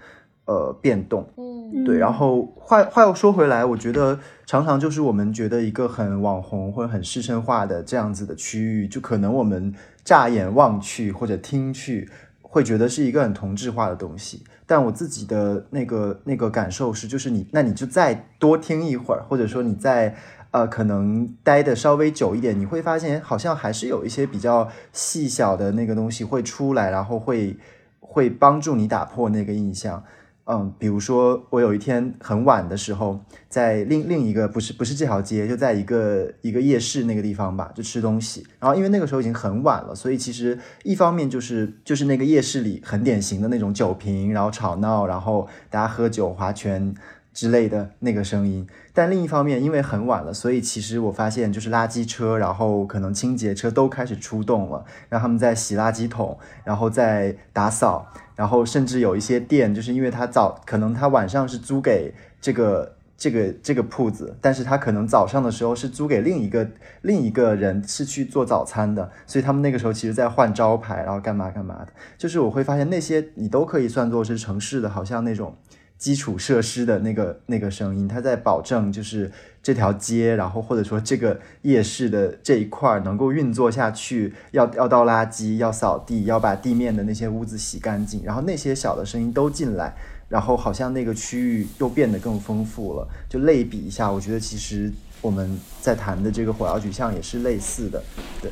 [0.47, 1.29] 呃，变动，
[1.73, 9.73] 嗯，对，然后话话又说回来，我觉得常常就是我们觉得一个很网红或者很市生化的这样子的区域，就可能我们
[10.05, 12.09] 乍眼望去或者听去，
[12.43, 14.43] 会觉得是一个很同质化的东西。
[14.67, 20.15] 但我自己的那个那个感受是，就是你那你就再多听一会儿，或者说你在
[20.53, 27.57] 呃可能待的稍微久一点，你会发现好像还是有一些比较细小的那个东西会出来，然后会
[27.99, 30.05] 会帮助你打破那个印象。
[30.53, 38.45] 嗯，比如说我有一天很晚的时候，在另另一个不是不是这条街，就在一个一个夜市那个地方吧，就吃东西。
[38.59, 46.93] 然后因为那个时候已经很晚了，所以其实一方面就是就是那个夜市里很典型的那种酒瓶，然后吵闹，然后大家喝酒划拳
[47.33, 48.67] 之类的那个声音。
[48.93, 58.07] 但另一方面，因为很晚了，所以其实我发现就是垃圾车，然后可能清洁车都开始出动了，让他们在洗垃圾桶，然后在打扫。
[58.37, 66.67] 然后甚至有一些店，就是因为他早可能他晚上是租给这个这个这个铺子，但是他可能早上的时候是租给另一个
[67.03, 71.89] 另一个人是去做早餐的，所以他们那个时候其实在换招牌，然后干嘛干嘛的。
[72.17, 75.55] 就是我会发现那些你都可以算作是城市的，好像那种
[76.01, 79.31] 基础设施的那个那个声音，它在保证就是
[79.63, 89.95] 这条街，然后或者说这个夜市的这一块能够运作下去，要要倒垃圾，要扫地，要把地面的那些污渍洗干净，然后那些小的声音都进来，
[90.31, 93.07] 然后好像那个区域又变得更丰富了。
[93.29, 98.03] 就类比一下，我觉得其实我们在谈的这个火药曲巷也是类似的，
[98.41, 98.51] 对，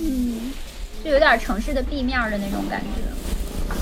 [0.00, 0.50] 嗯，
[1.04, 3.74] 就有点城市的 B 面的那种感觉。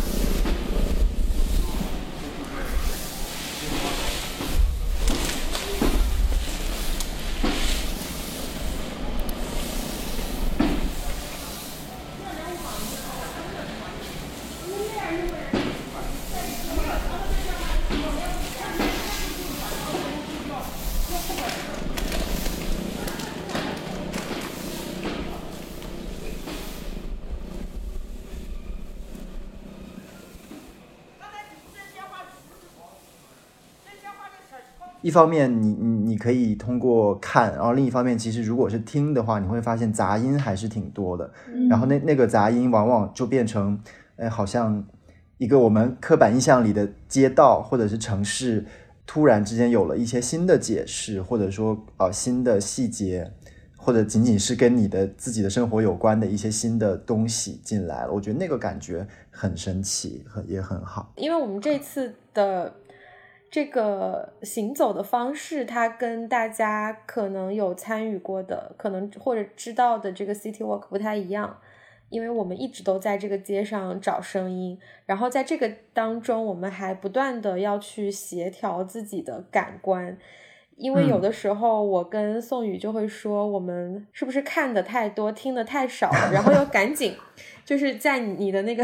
[35.03, 41.29] 一方面你你你可以通过看，然后另一方面其实如果是听的话，你会发现杂音还是挺多的。
[41.69, 43.79] 然后那那个杂音往往就变成，
[44.17, 44.85] 哎，好像
[45.39, 48.65] 一个我们刻板印象里的街道或者是城市，
[49.05, 53.29] 突然之间有了一些新的解释，或者说呃新的细节，
[53.77, 58.13] 或者仅仅是跟你的自己的生活有关的一些新的东西进来了。
[58.13, 61.13] 我觉得那个感觉很神奇，很也很好。
[61.17, 62.73] 因为我们这次的。
[63.53, 71.59] 这个行走的方式，它跟大家可能有参与过的，可能或者知道的这个 City Walk 不太一样，
[72.09, 80.17] 因为我们一直都在这个街上找声音，然后在这个当中，我们还不断的要去协调自己的感官，
[80.77, 87.15] 因为有的时候我跟宋宇就会说，我们是不是看的太多，听的太少，然后又赶紧
[87.67, 88.83] 就是在你的那个。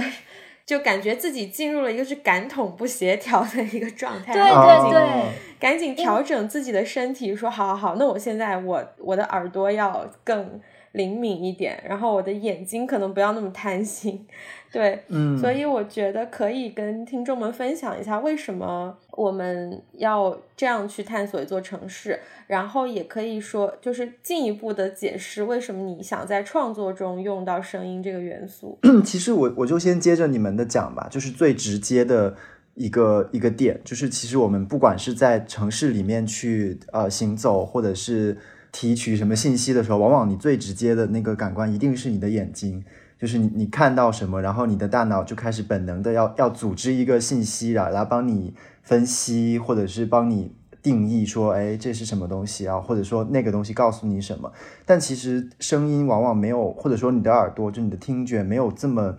[0.68, 10.60] 就感觉自己进入了一个是感统不协调的一个状态，对对对，赶紧调整自己的身体，说好好好，那我现在我我的耳朵要更
[10.92, 14.26] 灵敏一点，然后我的眼睛可能不要那么贪心。
[14.70, 28.78] 对，嗯，所以我觉得可以跟听众们分享一下，为什么我们要这样去探索一座城市，然后也可以说，就是进一步的解释为什么你想在创作中用到声音这个元素。
[29.02, 32.36] 其实我我就先接着你们的讲吧，就是最直接的
[32.74, 38.36] 一个一个点，就是其实我们不管是在城市里面去呃行走，或者是
[38.70, 42.84] 提取什么信息的时候，往往你最直接的那个感官一定是你的眼睛。
[43.18, 52.78] 就是你你看到什么，然后你的大脑就开始本能的要要组织一个信息，然后来帮你分析，或者是帮你定义说，哎，这是什么东西啊？
[52.78, 54.52] 或者说那个东西告诉你什么？
[54.86, 59.16] 但其实声音往往没有，或者说你的耳朵，就你的听觉没有这么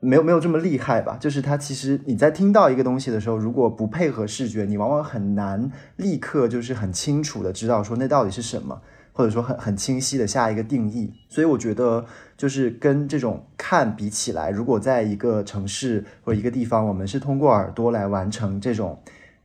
[0.00, 1.16] 没有没有这么厉害吧？
[1.18, 8.82] 就是它其实你在听到一个东西的时候，如果不配合视觉，你往往很难立刻就是很清楚的知道说那到底是什么。
[9.20, 12.06] 或者说很很清晰的下一个定义，所以我觉得
[12.38, 18.98] 就是跟这种看比起来，如果在一个城市或一个地方，我们是通过耳朵来完成这种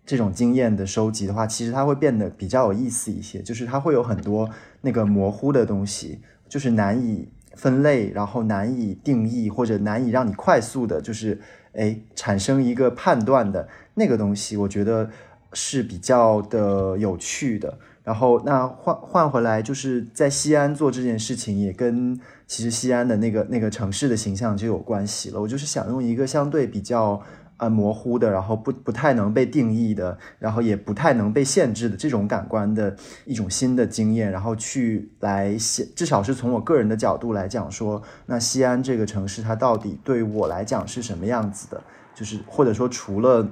[0.06, 3.42] 这种经验的收集的话，其实它会变得比较有意思一些。
[3.42, 11.42] 就是它会有很多那个模糊的东西，就是难以分类，然后难以定义，或者难以让你快速的，就是
[11.74, 15.10] 哎产生一个判断的那个东西，我觉得
[15.52, 17.78] 是比较的有趣的。
[18.06, 22.16] 然后，那换换回来，就是在西安做这件事情，也跟
[22.46, 25.42] 其实西安的那个那个城市的形象就有关系了。
[25.42, 27.20] 我就是想用一个相对比较
[27.58, 41.82] 呃模糊的，然后不不太能被定义的，然后也不太能被限制的这种感官的一种新的经验，然后去来写，至少是从我个人的角度来讲说，那西安这个城市它到底对我来讲是什么样子的？
[42.14, 43.50] 就是或者说除了。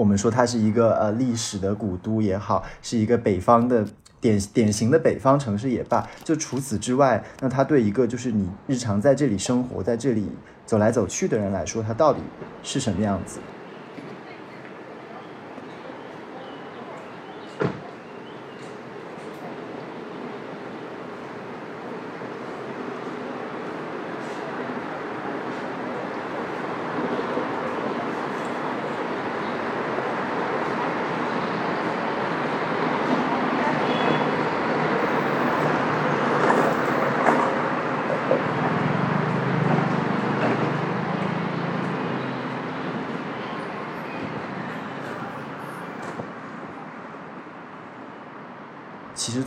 [0.00, 3.86] 我们说它是一个呃历史的古都也好，是一个北方的
[4.18, 10.26] 典典型的北方城市也罢，就除此之外，那它对一个就是你日常在这里生活在这里
[10.64, 12.20] 走来走去的人来说，它到底
[12.62, 13.40] 是什么样子？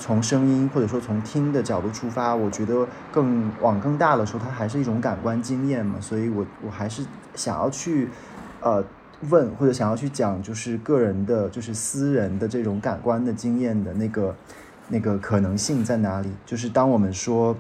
[0.04, 5.96] 从声音或者说从听的角度出发，我觉得更往更大的说，它还是一种感官经验嘛。
[6.02, 8.10] 所以，我我还是想要去，
[8.60, 8.84] 呃，
[9.30, 14.36] 问或者想要去讲，就是个人的，就是私人的这种感官的经验的那个
[14.90, 16.30] 那个可能性在哪里？
[16.46, 17.56] 就是当我们说，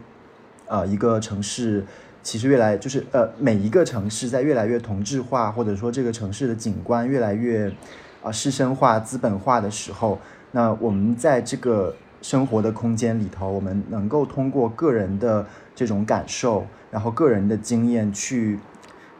[0.67, 1.85] 呃，一个城市
[2.21, 7.73] 其实越来就是呃每一个城市在越来越同质化，或者说这个城市的景观越来越
[8.21, 10.19] 啊师生化、资本化的时候，
[10.51, 15.45] 那我们在这个生活的空间里头，我们能够通过个人的
[15.75, 18.57] 这种感受，然后个人的经验去。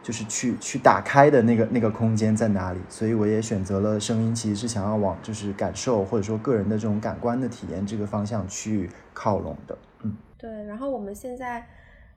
[0.02, 2.78] 就是去去打开的那个那个空间在哪里？
[2.90, 9.78] 所以我也选择了声音，其实是想要往就是感受或者说个人的这种感官的体验这个方向去靠拢的。
[10.02, 10.64] 嗯，对。
[10.64, 11.66] 然后我们现在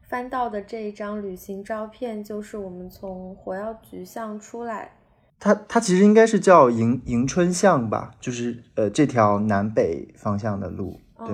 [0.02, 4.92] 翻到的这一张旅行照片，就是我们从火药局巷出来。
[5.40, 11.00] 它它其实应该是叫迎迎春巷吧，就是呃这条南北方向的路。
[11.20, 11.28] 对。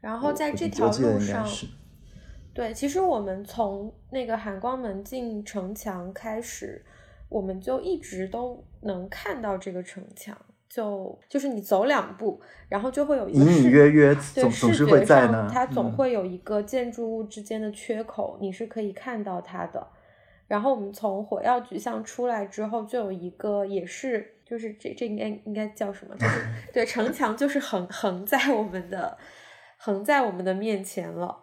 [0.00, 1.46] 然后在这条路上。
[2.54, 6.84] 对，其实我们从那个含光门进城墙开始，
[7.30, 10.36] 我们就一直都能看到这个城墙，
[10.68, 15.48] 就就是你走两步，然后就会有一个隐隐约约，总总是会在呢。
[15.50, 19.86] 它总会有一个建筑物之间的缺口，你是可以看到它的。
[20.52, 26.14] 然后我们从火药局巷出来之后，就有一个也是，就是这这应该应该叫什么？
[26.14, 29.16] 就是 对，城墙就是横横在我们的
[29.78, 31.38] 横在我们的面前了。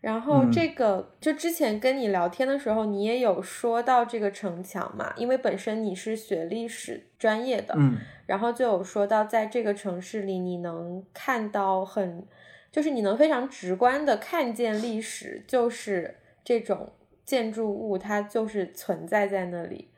[0.00, 12.26] 然后这个就之前跟你聊天的时候，你也有说到这个城墙嘛，因为本身你是学历史专业的，嗯，然后就有说到在这个城市里，你能看到很，
[12.72, 16.90] 就是你能非常直观的看见历史，就是这种
[17.24, 19.88] 建筑物它就是存在在那里。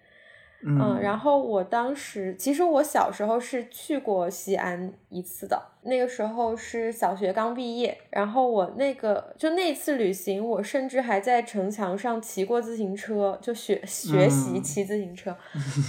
[0.62, 15.36] 嗯，然后我当时其实我小时候是去过西安一次的，那个时候是小学刚毕业，然后我那个就那次旅行，我甚至还在城墙上骑过自行车，就学学习骑自行车，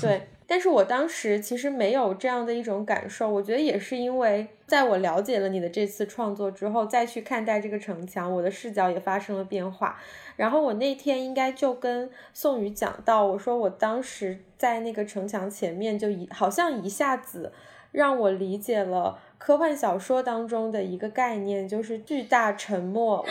[0.01, 0.21] 对。
[0.49, 9.99] 但是我当时其实没有这样的一种感受，我觉得也是因为在我了解了你的这次创作之后，再去看待这个城墙，我的视角也发生了变化。
[10.37, 17.51] 然后我那天应该就跟宋宇讲到，我说我当时在那个城墙前面，就一好像一下子
[17.91, 23.25] 让我理解了科幻小说当中的一个概念，就是巨大沉默物，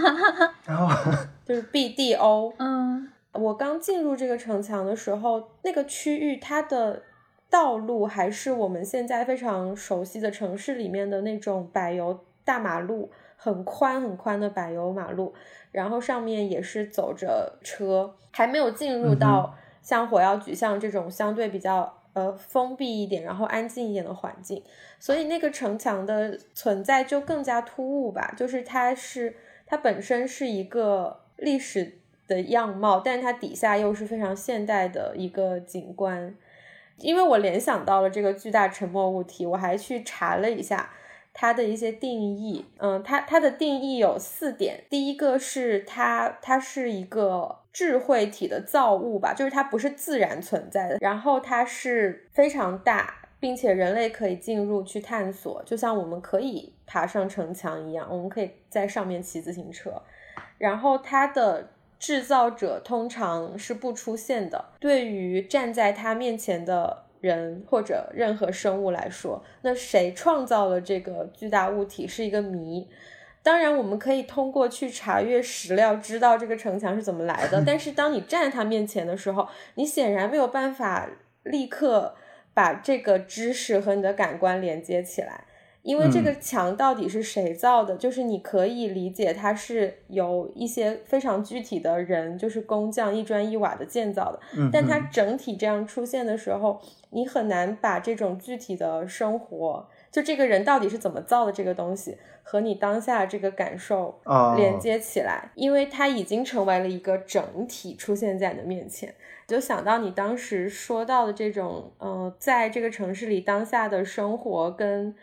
[0.64, 0.88] 然后
[1.44, 3.12] 就是 BDO，嗯。
[3.36, 7.02] 我刚进入这个城墙的时候，那个区域它的
[7.48, 15.34] 道路还是我们现在非常熟悉的城市里面的那种柏油大马路，很宽很宽的柏油马路，
[15.70, 24.62] 然后上面也是走着车，还没有进入到像火药局像这种相对比较呃封闭一点，然后安静一点的环境，
[24.98, 31.98] 所以那个城墙的存在就更加突兀吧，就是它是它本身是一个历史。
[32.26, 36.34] 的样貌，但是它底下又是非常现代的一个景观，
[36.98, 40.90] 因为我联想到了这个巨大沉默物体，我还去查了一下
[41.32, 42.64] 它的一些定义。
[42.78, 60.02] 嗯，它它的定义有四点，第一个是它它是一个智慧体的造物吧，就是它不是自然存在的，然后它是非常大，并且人类可以进入去探索，就像我们可以爬上城墙一样，我们可以在上面骑自行车，
[60.58, 61.68] 然后它的。
[61.98, 64.66] 制造者通常是不出现的。
[64.78, 72.88] 对于站在他面前的人或者任何生物来说，那谁创造了这个巨大物体是一个谜。
[73.42, 77.62] 当然，我们可以通过去查阅史料知道这个城墙是怎么来的。
[77.66, 81.08] 但是，当你站在他面前的时候，你显然没有办法
[81.44, 82.16] 立刻
[82.52, 85.44] 把这个知识和你的感官连接起来。
[85.86, 87.96] 因为这个墙到底是谁造的？
[87.96, 94.40] 就是你可以理解它是由一些非常具体的人，就是工匠一砖一瓦的建造的。
[94.56, 96.80] 嗯，但它整体这样出现的时候，
[97.10, 104.18] 你很难把这种具体的生活，就这个人到底是怎么造的这个东西，和你当下这个感受
[104.56, 109.14] 连接起来，因为它已经成为了一个整体出现在你的面前。
[109.46, 115.14] 就想到你当时说到的这种，呃，在这个城市里当下的生活跟。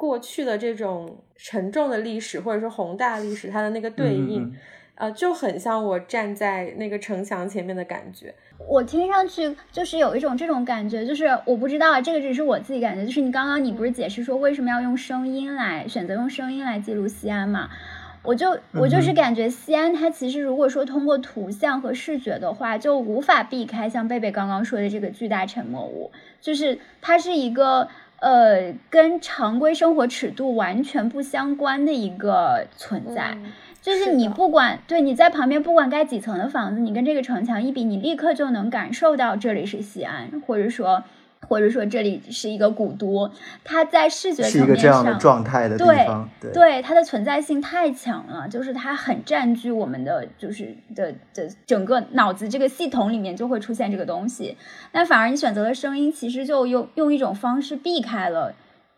[0.00, 4.50] 过去的这种沉重的历史，或者说宏大历史，它的那个对应，
[4.94, 8.34] 呃，就很像我站在那个城墙前面的感觉。
[8.66, 13.04] 我听上去就是有一种这种感觉，就是我不知道啊，这个只是我自己感觉。
[13.04, 17.68] 就是你刚刚你不是解释说为什么要用声音来选择用声音来记录西安嘛？
[18.22, 27.86] 我就我就是感觉西安它其实如果说通过图像和视觉的话，就无法避开像贝贝刚刚说的这个巨大沉默物，就是它是一个。
[28.20, 33.36] 呃，跟常规生活尺度完全不相关的一个存在，
[33.82, 41.02] 就是你不管对你在旁边不管盖几层的房子，你跟这个城墙一比，你立刻就能感受到这里是西安，或者说。
[41.48, 43.28] 或者说这里是一个古都，
[43.64, 54.56] 它在视觉层面上状态的地方，对对它的存在性太强了，就是它很占据我们的就是的的整个脑子这个系统里面就会出现这个东西。
[54.92, 58.54] 那反而你选择了声音，其实就用用一种方式避开了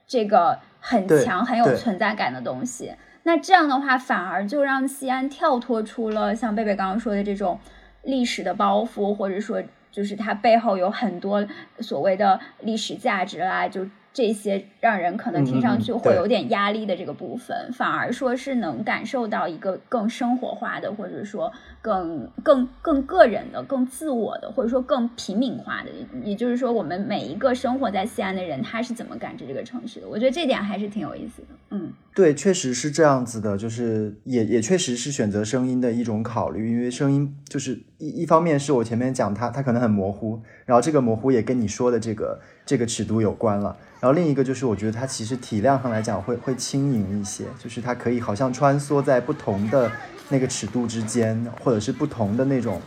[0.07, 2.93] 这个很强很有存在感的东西。
[3.23, 7.59] 那这样的话，反而就让西安跳脱出了像贝贝刚刚说的这种
[8.03, 9.63] 历史的包袱，或者说。
[9.93, 11.47] 就是它背后有很多
[11.79, 13.87] 所谓的历史价值啦，就。
[14.13, 21.51] 这些让人可能听上去会有点压力的这个部分，反而说是能感受到一个更生活化的，或者说
[21.81, 25.91] 更更更个人的、更自我的，或者说更平民化的。
[26.23, 30.09] 也就是说，我们每一个生活在西安的人，他是怎么感知这个城市的？
[30.09, 31.49] 我觉得这点还是挺有意思的。
[31.71, 43.75] 嗯，对，确实是这样子的，就是也也确实是选择声音的一种考虑，因为声音就是一一方面是我前面讲它，它可能很模糊，然后这个模糊也跟你说的这个这个尺度有关了。
[44.03, 49.89] 然后另一个就是，我觉得它其实体量上来讲会会轻盈一些，就是它可以好像穿梭在不同的
[50.29, 52.83] 那个尺度之间，或者是不同的那种，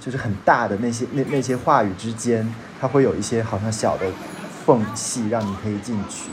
[0.00, 2.50] 就是很大的那些那那些话语之间，
[2.80, 4.06] 它会有一些好像小的
[4.64, 6.30] 缝隙让你可以进去。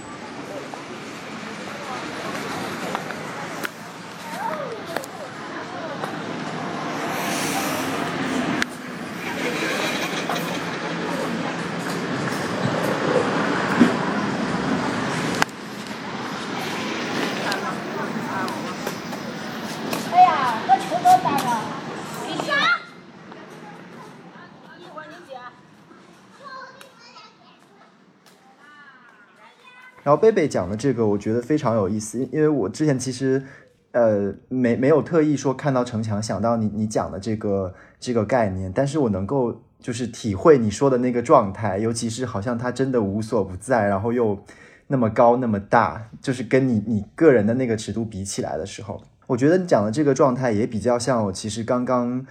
[30.04, 33.44] 然后贝贝讲的这个，我觉得非常有意思，因为我之前其实，
[33.92, 44.44] 呃，没没有特意说看到城墙想到你你讲的这个这个概念，但是我能够就是体会你说的那个状态，尤其是好像它真的无所不在，然后又
[44.88, 52.26] 那么高那么大，就是跟你你个人的那个尺度比起来的时候，我觉得你讲的这个状态也比较像我其实刚刚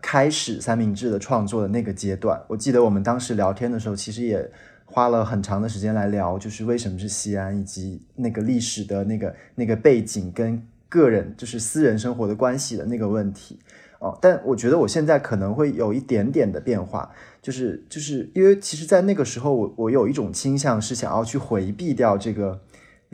[0.00, 2.40] 开始三明治的创作的那个阶段。
[2.46, 4.48] 我记得我们当时聊天的时候，其实也。
[4.86, 13.58] 花了很长的时间来聊，就是为什么是西安，以及那个历史的那个那个背景跟个人就是私人生活的关系的那个问题
[13.98, 14.16] 哦。
[14.22, 17.10] 但我觉得我现在可能会有一点点的变化，
[17.42, 22.60] 就是就是因为其实，在那个时候，我我有一种倾向是想要去回避掉这个。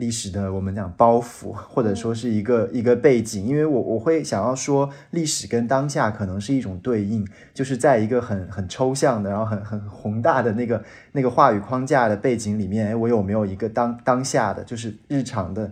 [0.03, 10.83] 历史的我们讲包袱，或者说是一个 一个背景，因为我我会想要说，历史跟当下可能是一种对应，就是在一个很很抽象的，然后很很宏大的那个
[11.13, 15.71] 那个话语框架的背景里面，哎，我有没有一个当当下的，就是日常的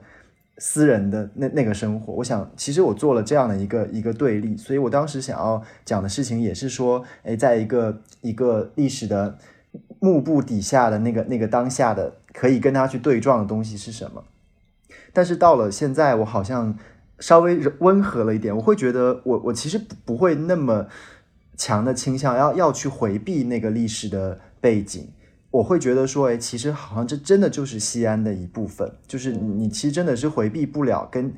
[0.59, 2.13] 私人的那那个生活？
[2.13, 9.37] 我想，其实我做了这样的一个一个对立，所以我当时想要讲的事情也是说，哎，在一个一个历史的
[9.99, 12.13] 幕布底下的那个那个当下的。
[12.33, 14.23] 可以跟他去对撞的东西是什么？
[15.13, 16.77] 但是到了现在，我好像
[17.19, 18.55] 稍微温和了一点。
[18.55, 20.87] 我会觉得，我我其实不会那么
[21.55, 25.09] 强的倾向要要去回避那个历史的背景。
[25.51, 31.33] 我会觉得说，哎，其实好像这真的就是西安的一部分，就是你其实真的是回避不了跟。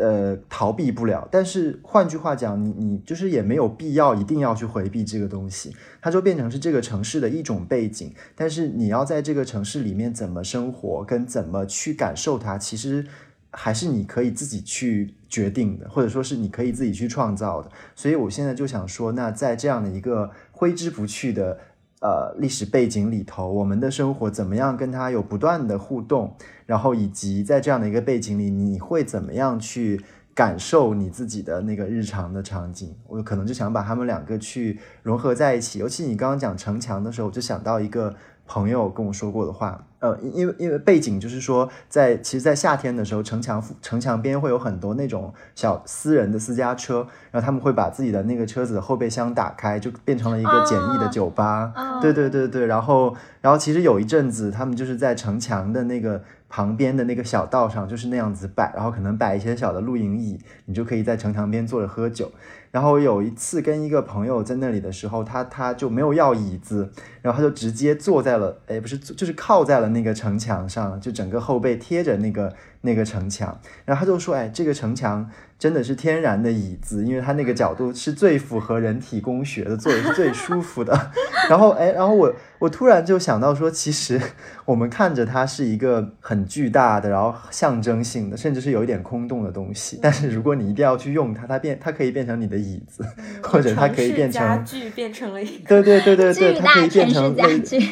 [0.00, 1.28] 呃，逃避不了。
[1.30, 8.12] 但是换句话讲，你你就是也没有必要一定要去回避这个东西，它就变成是这个城市的一种背景。
[8.34, 13.06] 但是你要在这个城市里面怎么生活，跟怎么去感受它，其实
[13.50, 17.70] 还是你可以自己去决定的，或者说是你可以自己去创造的。
[17.94, 21.58] 所以我现在就想说，那在这样的一个挥之不去的。
[22.00, 26.34] 呃，历史背景里头，我们的生活怎么样跟它有不断的互动，
[26.64, 30.00] 然后以及在这样的一个背景里，你会怎么样去
[30.34, 32.96] 感受你自己的那个日常的场景？
[33.06, 35.78] 我可能就想把他们两个去融合在一起。
[35.78, 38.16] 尤其你刚刚讲城墙的时候，我就想到一个
[38.50, 39.84] 朋友跟我说过的话。
[40.00, 51.72] 呃，因为因为背景就是说，在其实，在夏天的时候，城墙城墙边会有很多那种小私人的私家车，然后他们会把自己的那个车子的后备箱打开，就变成了一个简易的酒吧。
[52.00, 62.32] 对对对对，然后然后其实有一阵子，他们就是在城墙的那个旁边的那个小道上，就是那样子摆，然后可能摆一些小的露营椅，你就可以在城墙边坐着喝酒。
[62.70, 75.28] 然后有一次跟一个朋友在那里的时候，他他就没有要椅子，然后他就直接坐在了，哎，不是，就是靠在了那个城墙上，就整个后背贴着那个那个城墙，然后他就说，哎，这个城墙
[75.60, 81.10] 真的是天然的椅子，因为它那个角度是最符合人体工学的，坐的是最舒服的。
[81.50, 84.18] 然后，哎，然后我我突然就想到说，其实
[84.64, 93.04] 我们看着它是一个很巨大的，然后象征性的，甚至是有一点空洞的东西， 但是如果你一定要去用它，它变它可以变成你的椅子，
[93.44, 97.88] 或者它可以变成家具，变成了一个对对对对对，巨它可以变成具。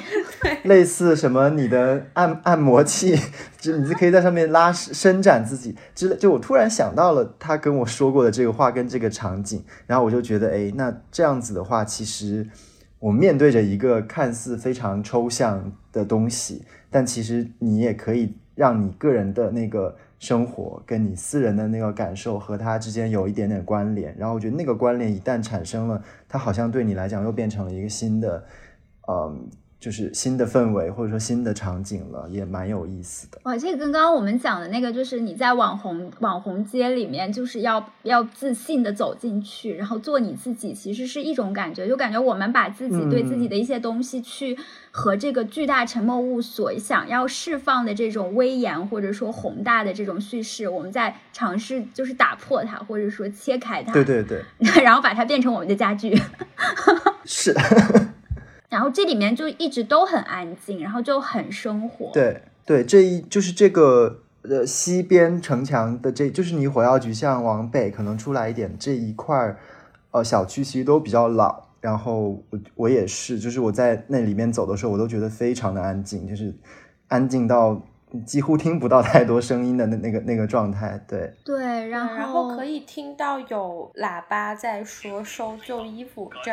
[0.63, 3.19] 类似什么你的按按摩器，
[3.61, 6.17] 就你就可以在上面拉伸展自己之类。
[6.17, 12.49] 就我突然想到了他跟我说过的这个话跟这个场景，然后我就觉得，哎，那这样子的话，其实
[12.99, 24.17] 我面对着一个看似非常抽象的东西，但其实你也可以让你个人的那个生活跟你私人的那个感受和它之间有一点点关联。
[24.19, 28.45] 然后我觉得那个关联一旦产生了，它好像对你来讲又变成了一个新的，
[29.09, 29.49] 嗯。
[29.81, 33.39] 就是新的氛围或者说新的场景了，也蛮有意思的。
[33.45, 41.87] 哇，这个跟刚刚我们讲的那个，就是你在网红网红街里面，就是要要自信的走进去，然后做你自己，其实是一种感觉。
[41.87, 44.59] 就感觉我们把自己对自己的一些东西去
[44.91, 53.93] 和这个巨大沉默物所想要释放的这种威严或者说宏大的这种叙事，我们在尝试就是打破它，或者说切开它。
[53.93, 54.43] 对对对，
[54.83, 56.21] 然后把它变成我们的家具。
[57.25, 57.55] 是。
[58.69, 62.11] 然后这里面就一直都很安静，然后就很生活。
[62.13, 69.59] 对对，这一就是这个呃西边城墙的这，就是你火药局像往北可能出来一点这一块儿，
[70.11, 71.69] 呃小区其实都比较老。
[71.81, 76.53] 然后我我也是，就是我在那里面走的时候，我都觉得非常的安静，就是
[77.07, 77.81] 安静到
[78.27, 81.01] 几乎听不到太多声音的那那个那个状态。
[81.07, 86.53] 对对，然后然后可以听到有喇叭在说收旧衣服这。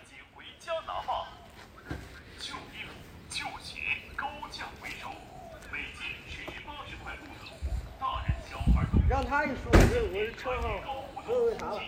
[9.08, 10.64] 让他一说，我这我这车上
[11.16, 11.80] 不知道为啥了。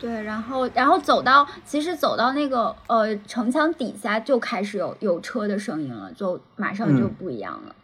[0.00, 7.74] 对，然后然后走到，其实走到那个呃城墙底下就开始有有车的声音了，就马上就不一样了。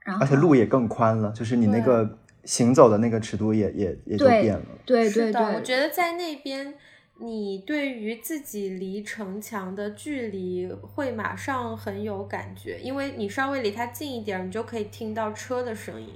[0.00, 2.18] 然后而且路也更宽了，就是你那个。
[2.44, 6.74] 行走的那个尺度也也也就变了，对对对，我觉得在那边，
[7.18, 16.08] 你对于自己离城墙的距离会马上很有感觉，因为你稍微离它近一点，你就可以听到车的声音；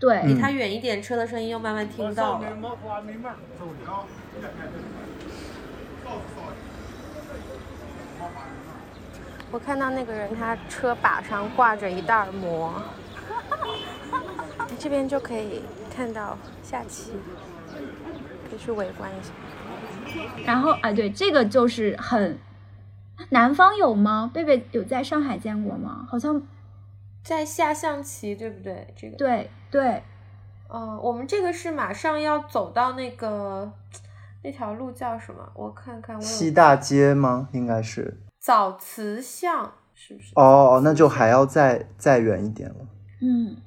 [0.00, 2.56] 对，离它远一点，车的声音又慢慢听不到了。
[9.52, 12.80] 我看到那个人，他车把上挂着一袋馍。
[14.80, 15.60] 这边就可以
[15.94, 17.12] 看到下棋，
[18.48, 19.30] 可以去围观一下。
[20.46, 22.38] 然后啊，对，这个就是很
[23.28, 24.30] 南方有吗？
[24.32, 26.06] 贝贝有在上海见过吗？
[26.08, 26.40] 好像
[27.22, 28.94] 在下象棋，对不对？
[28.96, 30.02] 这个对对，
[30.70, 33.70] 嗯，我们这个是马上要走到那个
[34.42, 35.46] 那条路叫什么？
[35.52, 37.50] 我看看，我西大街吗？
[37.52, 40.32] 应该是枣慈巷，是不是？
[40.36, 42.76] 哦哦，那就还要再再远一点了。
[43.20, 43.58] 嗯。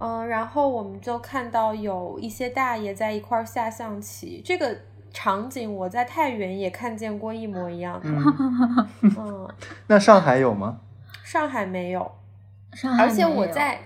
[0.00, 4.76] 嗯，然后我们就看到有一些大爷在一块下象棋，这个
[5.12, 8.08] 场景我在太原也看见过一模一样的。
[9.02, 9.48] 嗯，
[9.88, 10.80] 那上海有吗？
[11.24, 12.12] 上海没有，
[12.72, 13.80] 上海而且我在，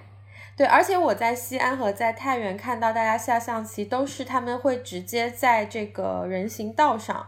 [0.56, 7.26] 对，而且我在西安和在太原看到大家下象棋，都是他们会直接在这个人行道上，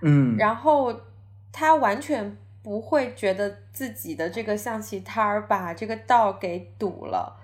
[0.00, 0.92] 嗯，然后
[1.52, 7.42] 他完全不会觉得自己的这个象棋摊儿把这个道给堵了。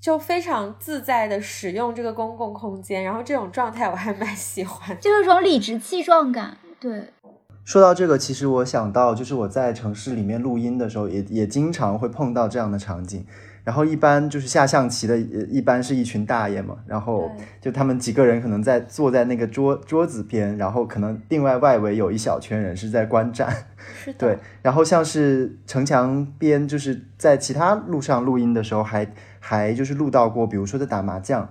[0.00, 6.56] 就非常自在的使用这个公共空间，然后这种状态我还蛮喜欢，就是种理直气壮感。
[6.80, 7.02] 对，
[7.64, 13.26] 说到这个，其实我想到，就是我在城市里面录音的时候，也也经常会碰到这样的场景。
[13.68, 23.52] 然后一般就是下象棋的，一般是一群大爷嘛，然后就他们几个人可能在坐在那个桌桌子边，然后可能另外外围有一小圈人是在观战。
[24.02, 24.18] 是的。
[24.18, 29.06] 对，然后像是城墙边，就是在其他路上录音的时候还。
[29.40, 31.48] 还就是录到过，比如说在打麻将，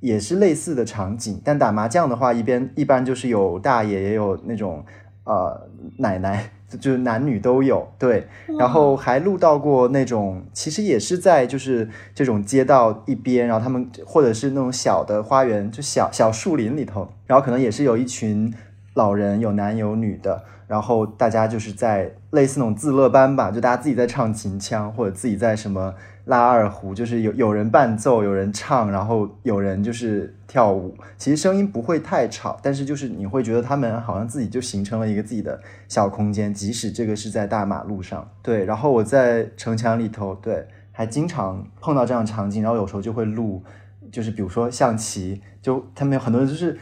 [0.00, 1.40] 也是类似的场景。
[1.42, 4.84] 但打麻将的话，一边一般就是有大爷，也有那种
[5.24, 7.86] 呃奶奶，就是男女都有。
[7.98, 8.26] 对，
[8.58, 18.52] 然后还录到过那种，其实也是在就是这种街道一边，然后他们或者是那种小的花园，就小小树林里头，然后可能也是有一群
[18.94, 25.94] 老人，有男有女的，然后大家就是在类似那种自乐班吧，就大家自己在唱秦腔，或者自己在什么
[26.24, 30.94] 拉二胡，就是有有人伴奏，有人唱，然后有人就是跳舞。
[31.18, 38.30] 其实声音不会太吵，但是就是你会觉得他们好像自己就形成了一个自己的小空间，即使这个是在大马路上。
[38.42, 43.62] 对，然后我在城墙里头，对，还经常碰到这样场景，然后有时候就会录。
[44.10, 46.78] 就是比如说象棋，就他们有很多人就是，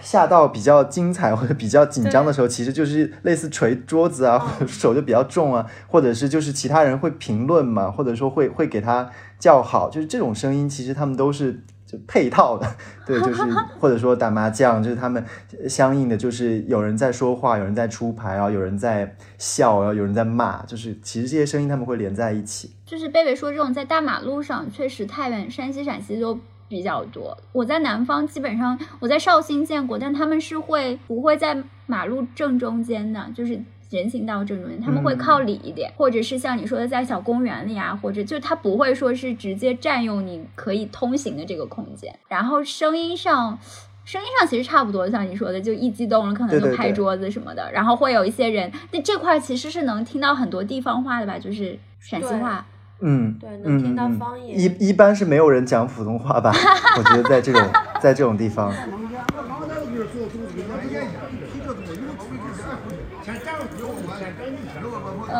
[0.00, 11.52] 下到比较精彩 或者比较紧张的时候，其实就是类似捶桌子啊，或者手就比较重啊，或者是就是其他人会评论嘛，或者说会会给他叫好，就是这种声音，其实他们都是
[11.86, 11.98] 就。
[12.08, 12.66] 配套的，
[13.04, 13.42] 对，就是
[13.78, 15.22] 或者说打麻将，就是他们
[15.68, 22.70] 相应的，就是有人在说话，有人在出牌，然后有人在笑，然后有人在骂，就是其实这些声音他们会连在一起。
[22.86, 26.38] 就是贝贝说这种在大马路上，确实太原、山西、陕西都
[26.72, 27.36] 比较多。
[27.52, 33.62] 我在南方基本上我在绍兴见过，但他们是会不会在马路正中间的，就是。
[33.92, 42.10] 人行道正中间，他们会靠里一点，或者是像你说的，在小公园里啊，或者就他不会说是直接占用你可以通行的这个空间。
[42.26, 43.58] 然后声音上，
[44.06, 47.70] 声音上其实差不多，像你说的，就一激动了可能就拍桌子什么的。
[47.70, 52.66] 然后会有一些人，那这块其实是能听到很多地方话的吧，就是陕西话。
[53.02, 54.58] 嗯，对，能听到方言。
[54.58, 56.52] 一一般是没有人讲普通话吧？
[56.98, 57.60] 我觉得在这种
[58.00, 58.72] 在这种地方。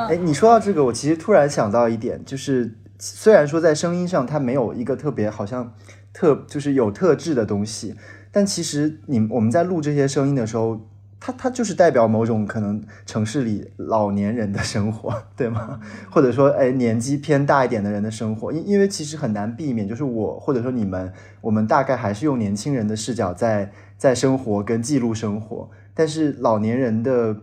[0.09, 5.73] 哎，你说到这个，我其实突然想到一点，就是虽然说在声音上它没有一个特别好像
[6.13, 7.95] 特就是有特质的东西，
[8.33, 10.81] 但其实你我们在录这些声音的时候，
[11.25, 15.79] 它它就是代表某种可能城市里老年人的生活，对吗？
[16.11, 27.37] 或者说哎年纪偏大一点的人的生活，因因为其实很难避免，就是我或者说你们，我们大概还是用年轻人的视角在在生活跟记录生活，但是老年人的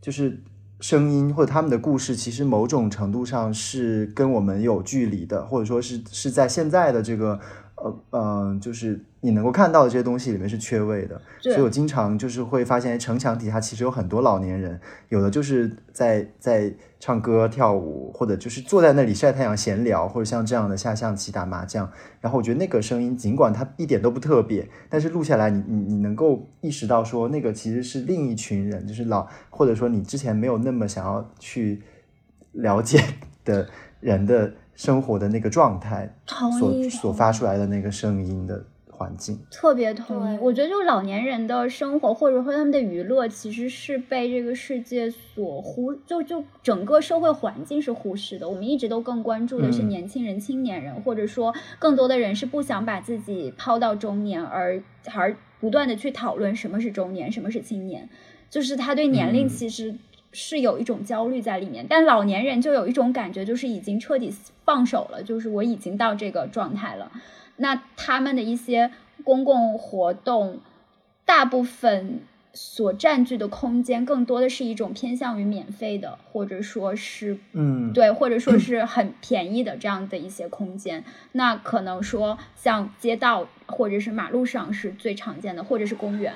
[0.00, 0.40] 就是。
[0.80, 7.40] 声音或者他们的故事，其实某种程度上是跟我们有距离的，或者说是是在现在的这个。
[7.76, 21.90] 呃嗯，就是你能够看到的这些东西里面是缺位的，所以我经常就是会发现城墙底下其实有很多老年人，有的就是在在唱歌跳舞，或者就是坐在那里晒太阳闲聊，或者像这样的下象棋打麻将。
[22.20, 31.82] 然后我觉得那个声音尽管它一点都不特别，但是录下来你你你能够意识到说那个其实是另一群人，就是老或者说你之前没有那么想要去
[32.52, 33.02] 了解
[33.44, 33.68] 的
[34.00, 34.54] 人的。
[34.74, 36.14] 生活的那个状态，
[36.58, 40.38] 所所发出来的那个声音的环境，特别同意。
[40.40, 48.48] 我觉得，就老年人的生活，或者说他们的娱乐，其实是被这个世界所忽，就就整个社会环境是忽视的。
[48.48, 58.08] 我们一直都更关注的是年轻人、青年人，或者说更多的人是不想把自己抛到中年，而而不断的去讨论什么是中年，什么是青年，
[58.48, 59.94] 就是他对年龄其实。
[60.34, 67.10] 是有一种焦虑在里面，但老年人就有一种感觉，就是已经彻底放手了，就是我已经到这个状态了。
[67.56, 68.90] 那他们的一些
[69.22, 70.58] 公共活动，
[71.24, 72.20] 大部分
[72.52, 81.04] 所占据的空间，更多的是一种偏向于免费的，或者说是，嗯，对，或者说 是很便宜的这样的一些空间。
[81.32, 86.34] 那可能说像街道或者是马路上是最常见的，或者是公园。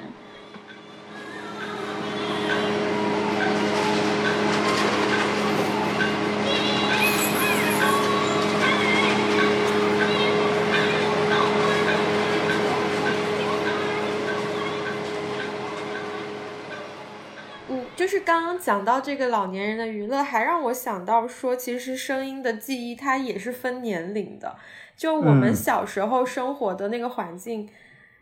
[18.09, 24.57] 就是刚刚讲到这个老年人的娱乐，还让我想到说，其实声音的记忆它也是分年龄的。
[24.97, 27.69] 就我们小时候生活的那个环境，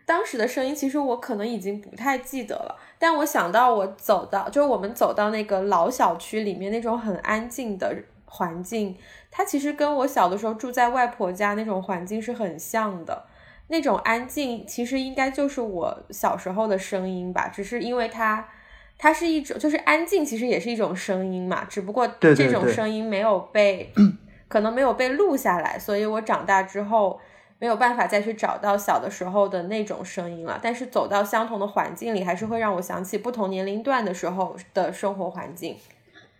[0.05, 2.77] 当时的声音，其实我可能已经不太记得了。
[2.99, 8.97] 但我想到我走到，就是我们走到那个老小区里面那种很安静的环境，
[9.31, 13.23] 它其实跟我小的时候住在外婆家那种环境是很像的。
[13.69, 18.49] 那种安静，其实应该就是我小时候的声音吧，只是因为它。
[18.97, 23.93] 它是一种，就是安静，其实也是一种声音嘛，只不过这种声音没有被，
[24.49, 27.19] 可能没有被录下来，所以我长大之后
[27.59, 30.59] 没有办法再去找到小的时候的那种声音了。
[30.61, 35.75] 但是走到相同的环境里，还是会让我想起不同年龄段的时候的生活环境。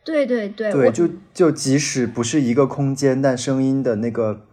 [0.03, 4.47] 对对对，对，就就即使不是一个空间，但声音的那个，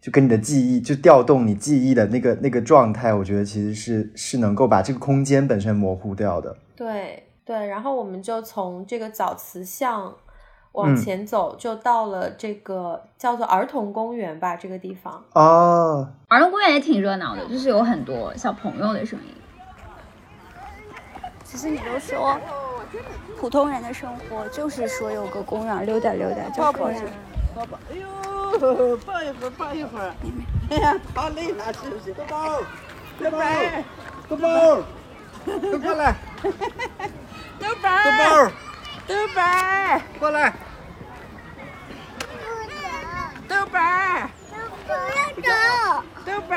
[0.00, 6.56] 就跟你的记忆，就调动你记忆的那个那个状态，我觉得其实是是能够把这个空间本身模糊掉的。
[6.76, 7.24] 对。
[7.50, 10.14] 对，然后我们就从这个枣慈巷
[10.70, 15.24] 往前走，就到了这个叫做儿童公园吧，这个地方。
[15.32, 19.34] 哦，儿童公园也挺热闹的，就是有很多小朋友的声音。
[21.42, 22.38] 其实你就说，
[23.36, 27.10] 普通人的生活就是说有个公园溜达溜达就可以了。
[27.56, 30.14] 抱抱，哎呦，抱一会儿，抱一会儿。
[30.70, 32.14] 哎呀，好累了，是不是？
[32.14, 32.60] 豆包，
[33.18, 33.38] 豆包，
[34.28, 34.82] 豆包，
[35.60, 36.14] 都过来。
[37.60, 38.50] 豆包，豆包，
[39.06, 39.42] 豆包，
[40.18, 40.54] 过来。
[43.46, 43.78] 豆包，
[44.86, 46.02] 不要走。
[46.24, 46.56] 豆包。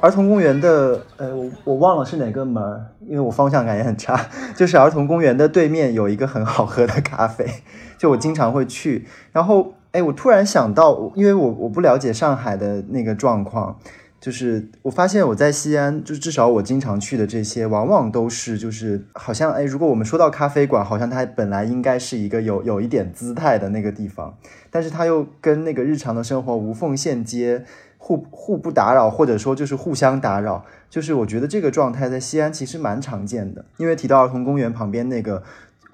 [0.00, 4.28] 儿童公园的，呃，我我忘了是哪个门儿，因为我方向感也很差。
[4.54, 7.64] 就是儿童公园的对面有一个很好喝的咖啡，
[7.98, 9.08] 就我经常会去。
[9.32, 13.80] 然后，哎，我突然想到，因为我我不了解上海的那个状况，
[14.20, 24.36] 就是我发现我在西安，就至少我经常去的这些，往往都是就是好像，哎，如果我们说到咖啡馆，好像它本来应该是一个有有一点姿态的那个地方，
[24.70, 27.64] 但是它又跟那个日常的生活无缝衔接。
[27.98, 33.64] 互互不打扰，或者说就是互相打扰，就是我觉得这个状态在西安其实蛮常见的。
[33.78, 35.42] 因为提到儿童公园旁边那个，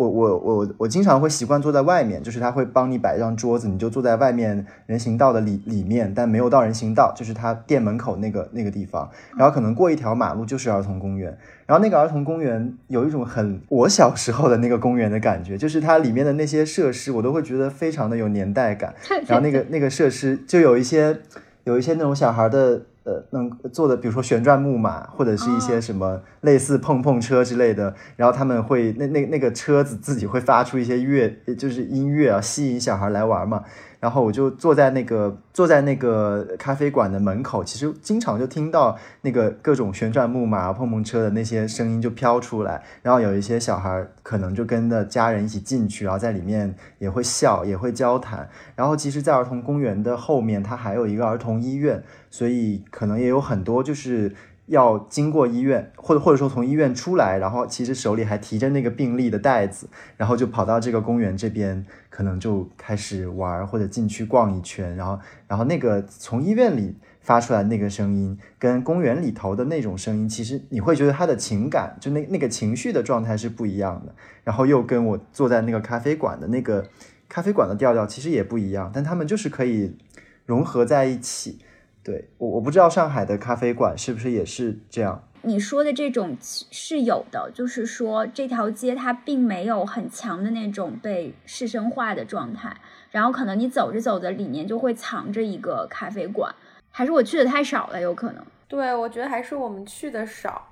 [0.09, 11.37] 我我我我经常会习惯坐在外面，就是他会帮你摆一张桌子，你就坐在外面人行道的里里面，但没有到人行道，就是他店门口那个那个地方，然后可能过一条马路就是儿童公园。
[11.67, 18.95] 然后那个儿童公园有一种很我小时候的那个公园的感觉，就是它里面的那些设施我都会觉得非常的有年代感。
[19.27, 21.19] 然后那个那个设施就有一些。
[21.65, 31.29] 有一些那种小孩的，呃，能做的，比如说旋转木马，或者是一些什么类似碰碰车之类的，然后他们会那那那个车子自己会发出一些乐，
[31.59, 33.65] 就是音乐啊，吸引小孩来玩嘛。
[34.03, 42.83] 然后我就坐在那个坐在那个咖啡馆的门口，其实经常就听到那个各种旋转木马、碰碰车的那些声音就飘出来。
[43.01, 48.49] 然后有一些小孩可能就跟着家人一起进去，然后在里面也会笑，也会交谈。
[48.75, 54.35] 然后其实，在儿童公园的后面，它还有一个儿童医院，所以可能也有很多就是。
[54.73, 76.87] 要经过医院，或者或者说从医院出来，然后其实手里还提着那个病历的袋子，然后就跑到这个公园这边，可能就开始玩或者进去逛一圈，然后然后那个从医院里发出来那个声音，跟公园里头的那种声音，其实你会觉得他的情感，就那那个情绪的状态是不一样的，然后又跟我坐在那个咖啡馆的那个
[77.29, 79.99] 咖啡馆的调调其实也不一样，但他们就是可以
[80.47, 81.59] 融合在一起。
[82.05, 85.23] 对我我不知道上海的咖啡馆是不是也是这样。
[85.45, 92.77] 你说的这种是有的，就是说这条街它并没有很强的那种被市生化的状态，
[93.11, 96.55] 然后可能你走着走着里面就会藏着一个咖啡馆，
[96.91, 98.45] 还是我去的太少了，有可能。
[98.69, 100.69] 对，我觉得还是我们去的少。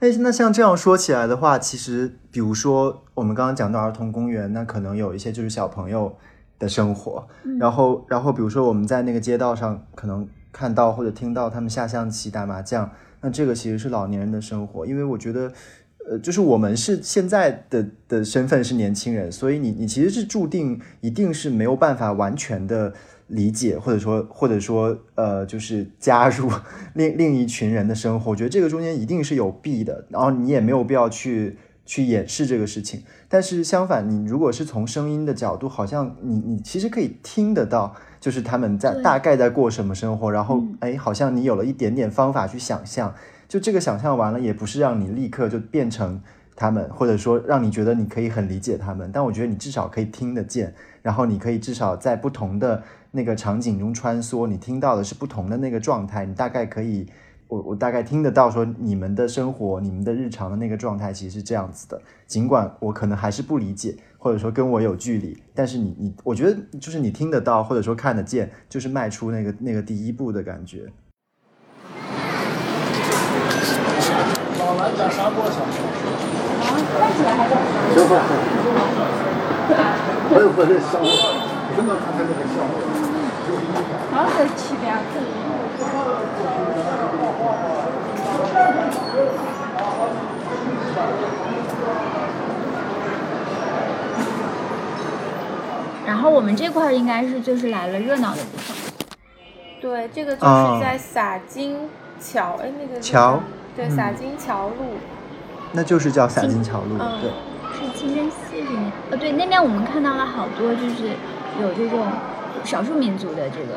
[0.00, 6.16] 哎，那像这样说起来的话，其实比如说我们刚刚讲到儿童公园，那可能有一些就是小朋友
[6.58, 10.26] 的生活，然后然后比如说我们在那个街道上可能。
[10.56, 12.90] 看到或者听到他们下象棋、打麻将，
[13.20, 14.86] 那这个其实是老年人的生活。
[14.86, 15.52] 因为我觉得，
[16.08, 22.94] 呃，就是我们是现在的的身份是年轻人，所以你你其实是注定一定是没有办法完全的
[23.26, 26.50] 理解，或者说或者说呃，就是加入
[26.94, 28.30] 另另一群人的生活。
[28.30, 33.02] 我觉得这个中间一定是有弊的，然后你也没有必要去去掩饰这个事情。
[33.28, 37.94] 但是相反，你如果是从声音的角度，好像你你其实可以听得到。
[38.26, 43.14] 就是他们在大概在过什么生活，然后哎，好像你有了一点点方法去想象，
[43.46, 46.20] 就这个想象完了，也不是让你立刻就变成
[46.56, 57.06] 他们，或者说让你觉得你可以很理解他们，但我觉得你至少可以听得见，然后你可以至少在不同的那个场景中穿梭，你听到的是不同的那个状态，你大概可以。
[57.48, 62.02] 我我大概听得到，说你们的生活、你们的日常的那个状态其实是这样子的。
[62.26, 63.96] 尽管我可能还是不理解，
[64.26, 70.90] 或者说跟我有距离，但是你你，我觉得就是你听得到，或者说看得见，就是迈出那个那个第一步的感觉。
[74.58, 75.62] 老南家啥过程？
[76.58, 77.30] 啊，看起来
[80.28, 81.06] 我也不认识，我
[81.76, 82.74] 真的看看那个项目。
[84.10, 85.22] 好在七边子。
[96.06, 98.76] 然后我们这块儿应该是就是来了热闹的地方。
[99.80, 101.88] 对，这个就是在洒金
[102.20, 103.40] 桥，哎，那个桥，
[103.74, 104.94] 对，洒金桥路，
[105.72, 107.30] 那就是叫洒金桥路，对。
[107.76, 111.10] 是清真寺里面，呃，对，那边我们看到了好多，就是
[111.60, 112.06] 有这种
[112.64, 113.74] 少数民族的这个，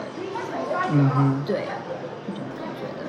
[0.91, 1.63] 嗯哼，对。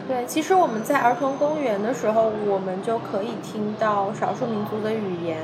[0.09, 5.39] 对，其实我们在儿童公园的时候，我们就可以听到少数民族的语言。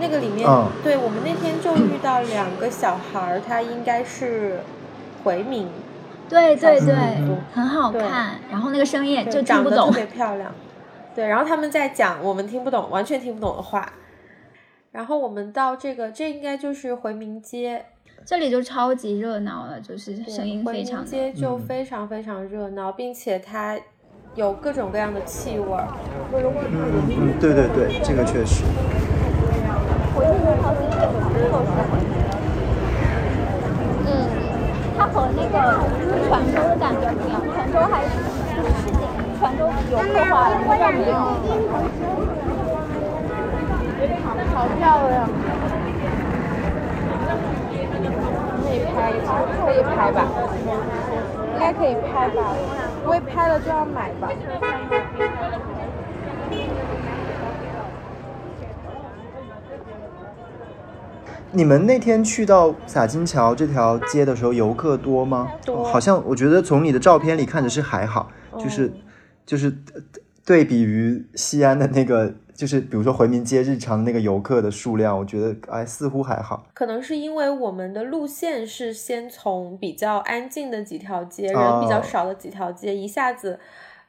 [0.00, 0.48] 那个里面，
[0.82, 4.60] 对我们那天就遇到两个小孩儿，他应该是
[5.22, 5.68] 回民。
[6.28, 6.94] 对对对，
[7.52, 8.36] 很好看。
[8.50, 9.90] 然后那个声音就听不懂。
[9.90, 10.52] 特别漂亮。
[11.14, 13.92] 对，然后他们在讲我们听不懂、完全听不懂的话。
[14.90, 17.84] 然后我们到这个，这应该就是回民街，
[18.24, 23.78] 这里就超级热闹了，就是声音非常回民街就非常非常热闹，并且它
[24.34, 25.86] 有各种各样的气味儿。
[26.32, 26.42] 嗯
[27.10, 28.64] 嗯，对对对，这个确实。
[34.06, 34.08] 嗯，
[34.96, 35.54] 它和那个
[36.28, 39.00] 泉州的感觉不一样，泉州还是市井，
[39.40, 39.60] 泉州
[39.90, 41.14] 游客化了，这儿没有。
[44.54, 45.14] 好漂亮！
[48.62, 49.28] 可以拍一下，
[49.64, 50.18] 可以拍吧？
[51.54, 52.38] 应该可以拍吧？
[53.02, 54.28] 不会拍了就要买吧？
[61.54, 65.52] 你们那天去到洒金桥这条街的时候，游客多吗？
[65.64, 68.28] 多好像我觉得从你的照片里看着是还好，
[68.58, 68.92] 就是、
[69.46, 70.00] 就是呃
[70.44, 76.66] 对比于西安的那个，就是比如说回民街日常那个游客的数量，我觉得哎似乎还好。
[76.74, 83.60] 可能是因为我们的路线是先从比较安静的几条街，人哦比较少的几条街，一下子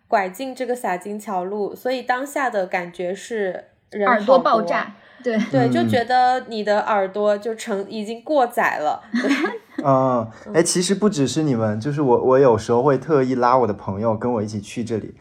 [0.08, 9.02] 拐进这个洒金桥路，所以当下的感觉是人耳朵爆炸，对，对，就嗯觉得你的耳朵就成已经过载了。
[9.12, 9.32] 对，
[9.84, 15.16] 嗯，哎，其实不只是你们，就是我，我有时候会特意拉我的朋友跟我一起去这里，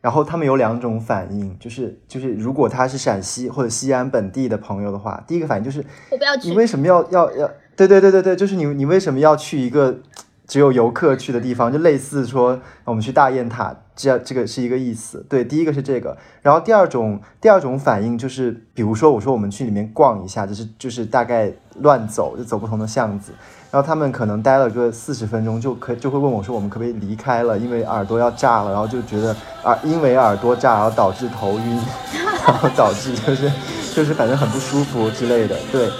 [0.00, 6.54] 然后他们有两种反应，就是就是如果他是陕西或者西安本地的朋友的话，第一个反应就是我不要去你。
[6.54, 7.50] 为什么要要要？
[7.74, 10.00] 对对对对对，就是你你为什么要去一个
[10.48, 11.70] 只有游客去的地方？
[11.70, 15.24] 就类似说我们去大雁塔，这这个是一个意思。
[15.28, 23.32] 对，第一个是这个，然后第二种第二种反应就是，比如说我说我们去里面逛一下，就是就是大概乱走，就走不同的巷子。
[23.70, 27.58] 然后他们可能待了个四十分钟，就可就会问我说，我们可不可以离开了？
[27.58, 31.78] 因为耳朵要炸了，然后就觉得耳因为耳朵炸，然后导致头晕，
[32.46, 33.52] 然后导致就是
[33.94, 35.54] 就是反正很不舒服之类的。
[35.70, 35.90] 对，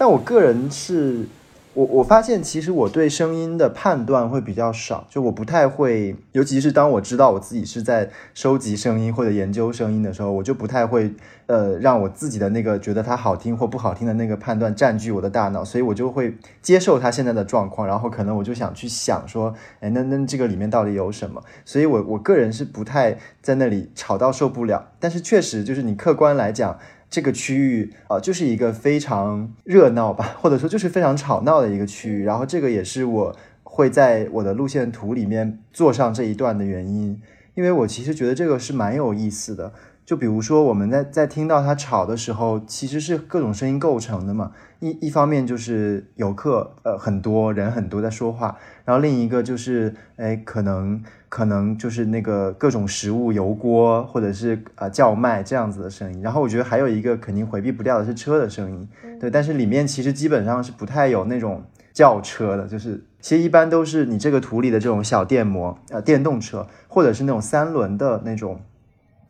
[0.00, 1.26] 但我个人是，
[1.74, 11.12] 我我发现其实我对声音的判断会比较少，就我不太会，尤其是当我知道我自己是在收集声音或者研究声音的时候，我就不太会
[11.48, 21.42] 呃让我自己的那个觉得它好听或不好听的那个判断占据我的大脑，所以我就会接受它现在的状况，然后可能我就想去想说，哎，那那这个里面到底有什么？
[21.66, 26.78] 所以我我个人是不太在那里吵到受不了，但是确实就是你客观来讲。
[27.10, 32.24] 这个区域啊、就是一个非常热闹吧，或者说就是非常吵闹的一个区域。
[32.24, 37.20] 然后这个也是我会在我的路线图里面做上这一段的原因，
[37.54, 39.72] 因为我其实觉得这个是蛮有意思的。
[40.06, 44.52] 就比如说我们在在听到它吵的时候，其实是各种声音构成的嘛。
[44.80, 51.00] 一一方面就是游客呃很多人很多在说话，然后另一个就是哎可能
[51.30, 56.20] 可能就是那个各种食物油锅或者是呃叫卖这样子的声音。
[56.20, 58.86] 然后我觉得还有一个肯定回避不掉的是车的声音，
[59.18, 61.62] 对，但是里面其实基本上是不太有那种
[61.94, 68.60] 轿车的，就是其实一般都是你这个图里的这种小电摩呃电动车，或者是那种三轮的那种。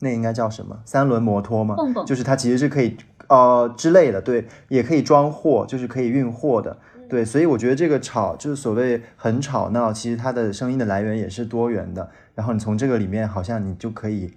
[0.03, 0.79] 那应该叫什么？
[0.87, 1.75] 三轮摩托吗？
[1.77, 2.97] 蹦蹦就是它其实是可以
[3.29, 6.79] 呃之类的，对，也可以装货，就是可以运货的，
[7.11, 12.09] 对，所以我觉得这个吵就是所谓很吵闹，其实它的声音的来源也是多元的。
[12.37, 14.33] 然后你从这个里面，好像你就可以，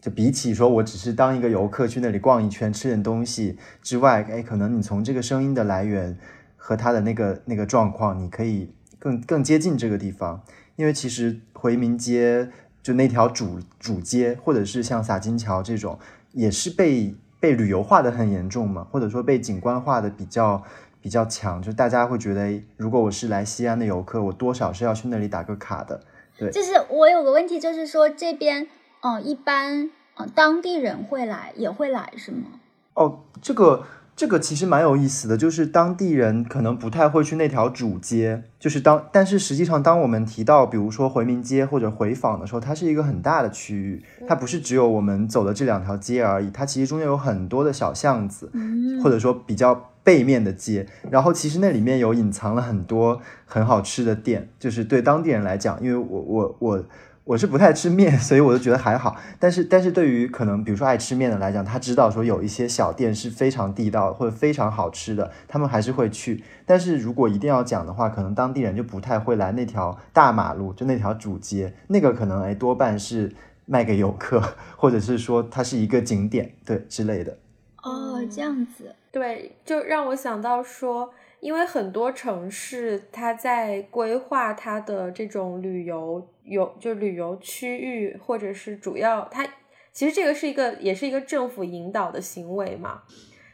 [0.00, 6.16] 就比起说我只是当一个游客去那里逛一圈吃点东西之外，哎，可能你从这个声音的来源
[6.56, 10.42] 和它的那个那个状况，你可以更更接近这个地方，
[10.76, 12.50] 因为其实回民街
[12.82, 15.98] 就那条主主街，或者是像洒金桥这种，
[16.32, 20.62] 也是被被旅游化的很严重嘛，或者说被景观化的比较
[21.06, 26.00] 比较强，就大家会觉得，如果我是来西安的游客，我多少是要去那里打个卡的。
[26.36, 28.66] 对就是我有个问题，就是说这边，
[29.02, 32.58] 呃，一般呃当地人会来，也会来是吗？
[32.94, 33.84] 哦，这个
[34.16, 49.02] 这个其实蛮有意思的，就是当地人可能不太会去那条主街，就是当但是实际上当我们提到比如说回民街或者回坊的时候，它是一个很大的区域，它不是只有我们走的这两条街而已，它其实中间有很多的小巷子，嗯。
[49.02, 56.84] 或者说比较背面的街，然后其实那里面有隐藏了很多很好吃的店，就是对当地人来讲，因为我我我
[57.26, 59.16] 我是不太吃面，所以我就觉得还好。
[59.40, 66.44] 但是但是对于可能比如说爱吃面的来讲，他知道说有一些小店是非常地道或者非常好吃的，他们还是会去。
[66.64, 74.40] 但是如果一定要讲的话，可能当地人就不太会来那条大马路，就那条主街，那个可能哎多半是卖给游客，
[74.76, 77.36] 或者是说它是一个景点，对之类的。
[77.82, 89.46] 哦，这样子，对，就让我想到说，因为很多城市它在规划它的这种旅游游就旅游区域，或者是主要它
[89.92, 93.02] 其实这个是一个也是一个政府引导的行为嘛，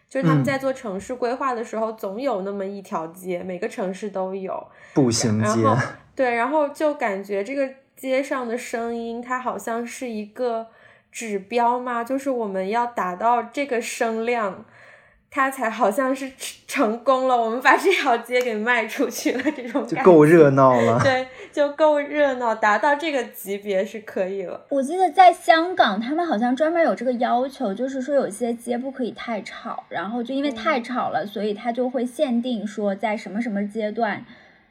[0.09, 5.61] 就是他们在做城市规划的时候，总有那么一条街，每个城市都有步行街，
[6.15, 10.69] 对，然后就感觉这个街上的声音，它好像是一个。
[11.15, 12.03] 指标嘛？
[12.03, 14.65] 就是我们要达到这个声量，
[15.35, 16.31] 它才好像是
[16.69, 17.35] 成功了。
[17.35, 21.01] 我们把这条街给卖出去了，这种就够热闹了。
[21.03, 24.67] 对，就够热闹，达到这个级别是可以了。
[24.69, 34.27] 我记得在香港，他们好像专门有这个要求，就是说有些街不可以太吵，然后就因为太吵了，所以他就会限定说在什么什么阶段，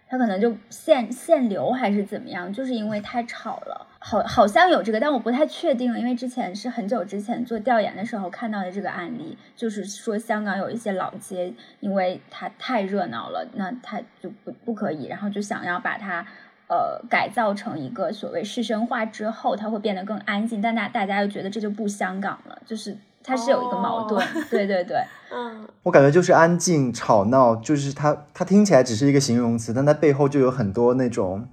[0.07, 3.87] 他可能就限限流还是怎么样，就是因为太吵了。
[4.03, 16.25] 好，好像有这个，但我不太确定，因为之前是很久之前做调研的时候看到的这个案例，就是说香港有一些老街，因为它太热闹了，那它就不不可以，然后就想要把它
[16.67, 24.97] 呃改造成一个所谓市生化之后，它会变得更安静，但大大家又觉得这就不香港了，就是它是有一个矛盾，对对对，
[25.31, 31.47] 嗯，我感觉就是安静吵闹，就是它它听起来只是一个形容词，但它背后就有很多那种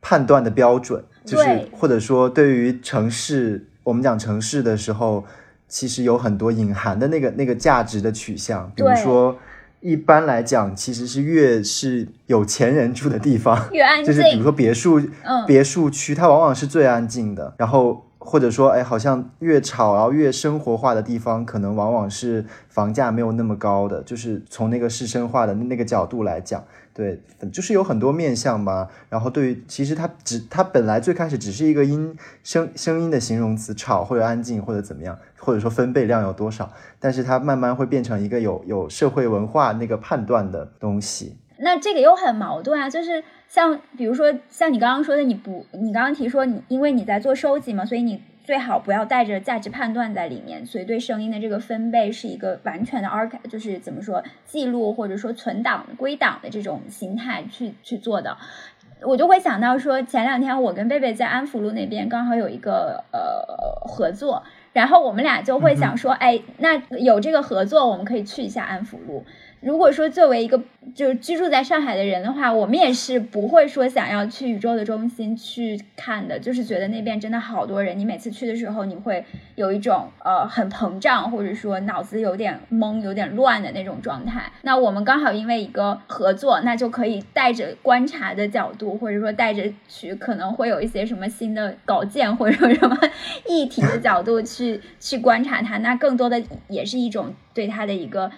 [0.00, 1.04] 判断的标准。
[1.24, 5.24] 就是或者说，对于城市，我们讲城市的时候，
[5.68, 8.70] 其实有很多隐含的那个那个价值的取向。
[8.74, 9.36] 比如说，
[9.80, 14.06] 一般来讲，其实是越是有钱人住的地方，越安静。
[14.06, 15.00] 就是比如说别墅，
[15.46, 17.54] 别墅区，它往往是最安静的。
[17.56, 24.02] 然后或者说，哎，好像越吵，然后越生活化的地方，可能往往是房价没有那么高的。
[24.02, 26.64] 就是从那个市生化的那个角度来讲。
[26.94, 27.18] 对，
[27.50, 28.88] 就是有很多面相吧。
[29.08, 36.70] 然后对于，其实它只它本来最开始只是一个音声声音的形容词，吵或者安静或者怎么样，或者说分贝量有多少。
[36.98, 41.36] 但是它慢慢会变成一个有有社会文化那个判断的东西。
[41.58, 48.22] 那这个又很矛盾啊，就是像比如说像你刚刚说的，你不，你刚刚提说你因为你在做收集嘛，所以你。
[48.44, 58.36] 最好不要带着价值判断在里面，所以对声音的这个分贝是一个完全的 arch，就是怎么说记录或者说存档归档的这种形态去去做的。
[59.04, 69.24] 我就会想到说，前两天我跟贝贝在安福路那边刚好有一个呃合作，然后我们俩就会想说，哎，那有这个合作，我们可以去一下安福路。
[69.62, 70.60] 如果说作为一个
[70.92, 84.50] 就是居住在上海的人的话，我们也是不会说想要去宇宙的中心去看的，就是觉得那边真的好多人，你每次去的时候，你会有一种呃很膨胀，或者说脑子有点懵、有点乱的那种状态。
[84.62, 92.98] 那我们刚好因为一个合作，那就可以带着观察的角度，或者说带着去可能会有一些什么新的稿件或者说什么
[93.48, 98.28] 议题的角度去去观察它，那更多的也是一种对它的一个。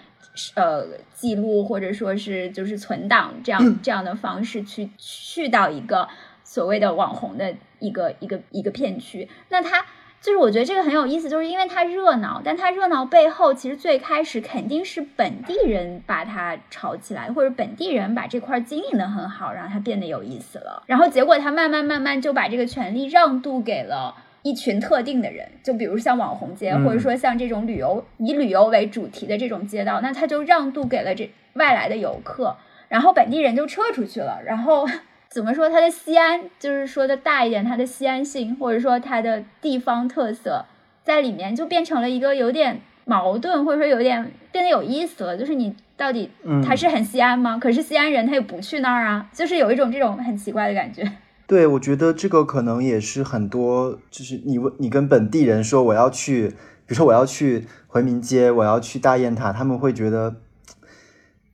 [0.55, 6.07] 呃，记录或者说是就是存档这样这样的方式去去到一个
[6.43, 9.85] 所谓的网红的一个一个一个片区，那它
[10.21, 24.15] 就是我觉得这个很有意思，就是因为它热闹，但它热闹背后其实最开始肯定是本地人把它炒起来，或者本地人把这块经营的很好，让它变得有意思了，然后结果他慢慢慢慢就把这个权利让渡给了。
[24.45, 32.55] 一群特定的人，就比如像网红街，或者说像这种旅游以旅游为主题的这种街道，那他就让渡给了这外来的游客，
[32.87, 34.39] 然后本地人就撤出去了。
[34.45, 34.87] 然后
[35.29, 40.65] 怎么说它的西安，就是说的大一点，它的西安性，或者说它的地方特色
[41.03, 45.35] 在里面，就变成了一个有点矛盾，或者说有点变得有意思了。
[45.35, 46.29] 就是你到底
[46.63, 47.57] 它是很西安吗？
[47.59, 51.03] 可是西安人他又不去那儿啊，就是有一种这种很奇怪的感觉。
[51.47, 56.55] 对，我觉得这个可能也是很多，就是你问你跟本地人说我要去，比
[56.87, 60.37] 如说我要去回民街，我要去大雁塔，他们会觉得，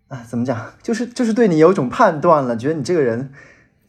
[0.08, 3.34] 啊，怎么讲，就是就是对你有一种判断了，觉得你这个人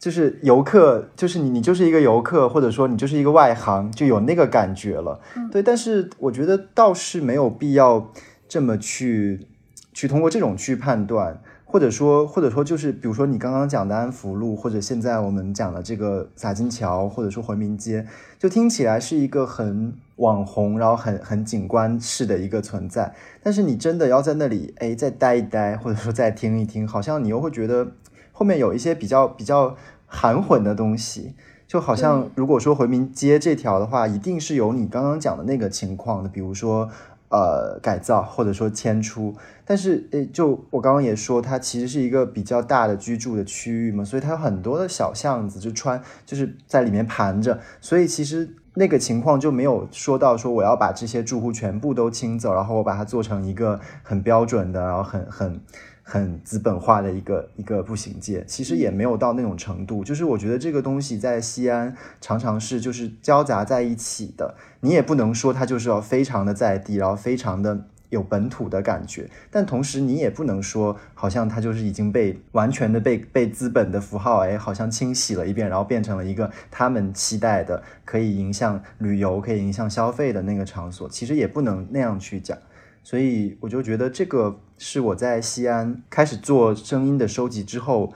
[0.00, 5.20] 就是游客，就是你你就是一个游客，或者说你就是一个外行，就有那个感觉了。
[5.52, 8.12] 对，但是我觉得倒是没有必要
[8.48, 9.46] 这么去
[9.92, 11.40] 去通过这种去判断。
[11.72, 18.06] 或者说，或者说就是，比如说你刚刚讲的安福路，或者现在我们讲的这个洒金桥，或者说回民街，
[18.38, 23.14] 就听起来是一个很网红，然后很很景观式的一个存在。
[23.42, 27.92] 但是你真的要在那里，哎，再待一待，或者说再听一听，好像你又会觉得
[28.32, 29.74] 后面有一些比较比较
[30.06, 31.34] 含混的东西。
[31.66, 36.90] 就好像如果说回民街这条的话，一定是有你刚刚讲的那个情况的，比如说。
[37.34, 39.34] 呃，改造或者说迁出，
[39.72, 55.60] 但是诶，就我刚刚也说，它其实是一个比较大的居住的区域嘛，所以它有很多的小巷子，就穿就是在里面盘着，所以其实那个情况就没有说到说我要把这些住户全部都清走，然后我把它做成一个很标准的，然后很很
[56.02, 60.04] 很资本化的一个一个步行街，其实也没有到那种程度。
[60.04, 67.86] 就是我觉得这个东西在西安常常是就是交杂在一起的，你也不能说它就是要非常的在地，然后非常的。
[68.12, 81.08] 有本土的感觉，但同时你也不能说，好像它就是已经被完全的被被资本的符号，哎，好像清洗了一遍，然后变成了一个他们期待的可以影响旅游、可以影响消费的那个场所。
[81.08, 82.58] 其实也不能那样去讲，
[83.02, 88.12] 所以我就觉得这个是我在西安开始做声音的收集之后，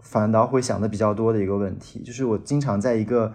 [0.00, 3.34] 反倒会想的比较多的一个问题，就是我经常在一个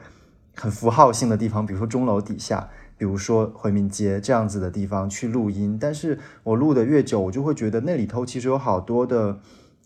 [0.55, 2.67] 很符号性的地方，比如说钟楼底下。
[2.99, 9.39] 比如说回民街这样子的地方去录音，但是我录的越久，我就会觉得那里头其实有好多的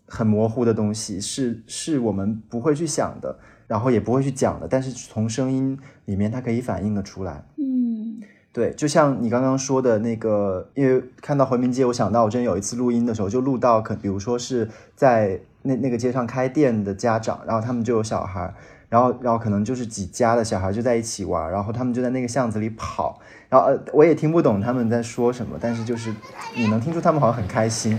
[0.08, 3.38] 很模糊的东西，是是我们不会去想的，
[3.68, 7.44] 然后也不会去讲的，但是从声音里面它可以反映的出来。
[7.56, 8.20] 嗯，
[8.52, 18.52] 对，就像你刚刚说的那个，因为看到回民街，我想到我之前有一次录音的时候，就录到可，比如说是在那那个街上开店的家长，然后他们就有小孩。
[18.94, 23.18] 然后，然后可能就是几家的小孩就在一起玩，然后他们就在那个巷子里跑，
[23.48, 26.14] 然后呃，我也听不懂他们在说什么，但是就是
[26.54, 27.98] 你能听出他们好像很开心。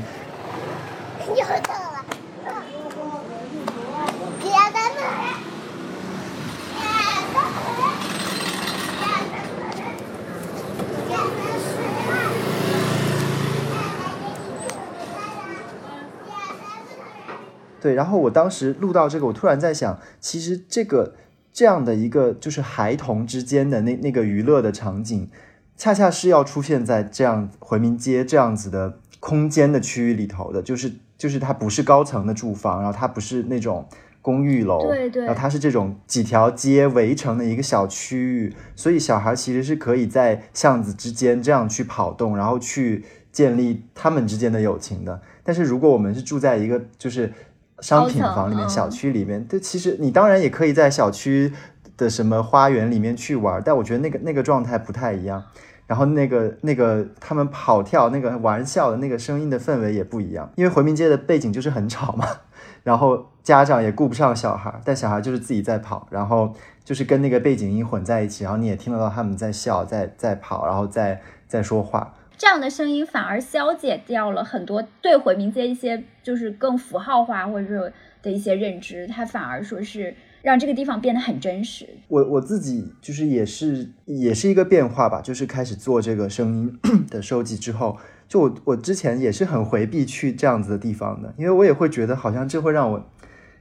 [17.86, 21.14] 对，然后我当时录到这个，我突然在想，其实这个
[21.54, 25.30] 这样的一个就是孩童之间的那那个娱乐的场景，
[25.78, 33.88] 恰恰是要出现在这样回民街这样子的空间的区域里头的，就是就是它不是高层的住房，然后它不是那种
[34.20, 45.22] 公寓楼，对对，然后它是这种几条街围成的一个小区域，所以小孩其实是可以在巷子之间这样去跑动，然后去建立他们之间的友情的。
[45.44, 47.32] 但是如果我们是住在一个就是。
[47.80, 51.54] 商品房里面、小区里面，这其实你当然也可以在小区
[51.98, 55.44] 的什么花园里面去玩，但我觉得那个那个状态不太一样。
[55.88, 62.26] 然后那个那个他们跑跳、那个玩笑的那个声音的氛围也不一样，因为回民街的背景就是很吵嘛。
[62.82, 66.52] 然后家长也顾不上小孩，但小孩就是自己在跑，然后
[66.84, 72.15] 就是跟那个背景音混在一起，然后你也听得到他们在笑、在在跑，然后在在说话。
[72.38, 77.92] 这样的声音反而消解掉了很多对回民街一些就是更符号化或者
[78.22, 81.88] 的一些认知，它反而说是让这个地方变得很真实。
[82.08, 86.80] 我我自己就是也是也是一个变化吧，就是开始做这个声音
[87.10, 87.98] 的收集之后，
[88.28, 93.10] 就我我之前也是很回避去这样子的地方的，因为我也会觉得好像这会让我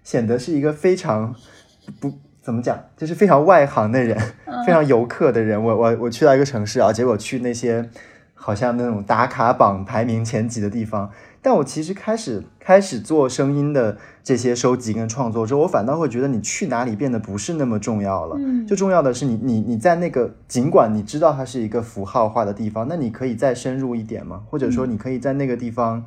[0.02, 1.34] 显得是一个非常
[2.00, 4.18] 不怎么讲，就是非常外行的人，
[4.66, 5.62] 非常游客的人。
[5.62, 7.88] 我我我去到一个城市啊，结果去那些。
[8.34, 18.36] 好像那种打卡榜排名前几的地方，但我其实开始开始做声音的这些收集跟创作之后，我反倒会觉得你去哪里变得不是那么重要了。
[18.38, 24.42] 嗯，就重要的是你你你在那个尽管你知道它是一个符号化的地方，那你可以再深入一点吗？
[24.50, 26.04] 或者说你可以在那个地方。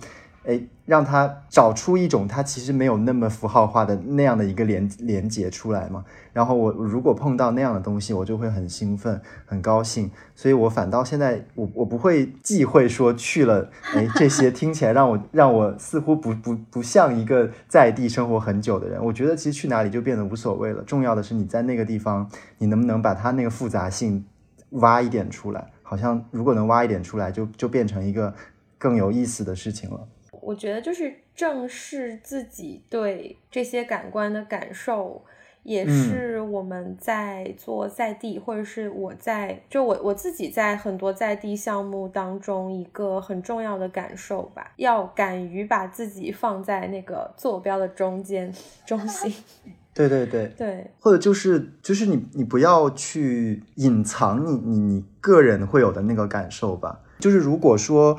[0.48, 6.06] 哎，让他找出一种他其实没有那么符号化的那样的一个连连接出来嘛。
[6.32, 10.10] 然后我如果碰到那样的东西，我就会很兴奋、很高兴。
[10.36, 19.04] 所以我反倒现在我我不会忌讳说去了，哎，这些听起来让我让我似乎不不不像一个在地生活很久的人。
[19.04, 24.24] 我觉得其实去哪里就变得无所谓了，重要的是你在那个地方，你能不能把它那个复杂性
[24.70, 25.72] 挖一点出来？
[25.84, 28.34] 好像如果能挖一点出来，就就变成一个
[28.78, 30.08] 更有意思的事情了。
[30.48, 35.22] 我觉得就是正视自己对这些感官的感受，
[35.64, 44.72] 也是我们在做在地，或者是我在就我我自己在很多在地项目当中一个很重要的感受吧。
[44.78, 48.50] 要敢于把自己放在那个坐标的中间
[48.86, 49.34] 中心。
[49.94, 57.02] 对对对对，或者就是就是你你不要去隐藏你你你个人会有的那个感受吧。
[57.20, 58.18] 就是如果说。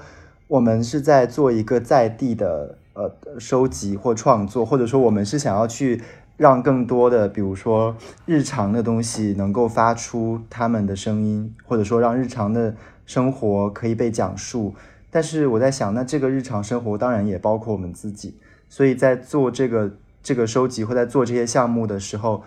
[0.49, 6.03] 我们是在做一个在地的呃收集或创作，或者说我们是想要去
[6.39, 7.95] 让更多的，比如说
[8.25, 14.75] 日常的东西能够发出他们的声音，或者说让日常的生活可以被讲述。
[15.11, 18.35] 但是我在想，那这个日常生活当然也包括我们自己。
[18.71, 19.93] 所以在做这个
[20.23, 22.43] 这个收集或在做这些项目的时候，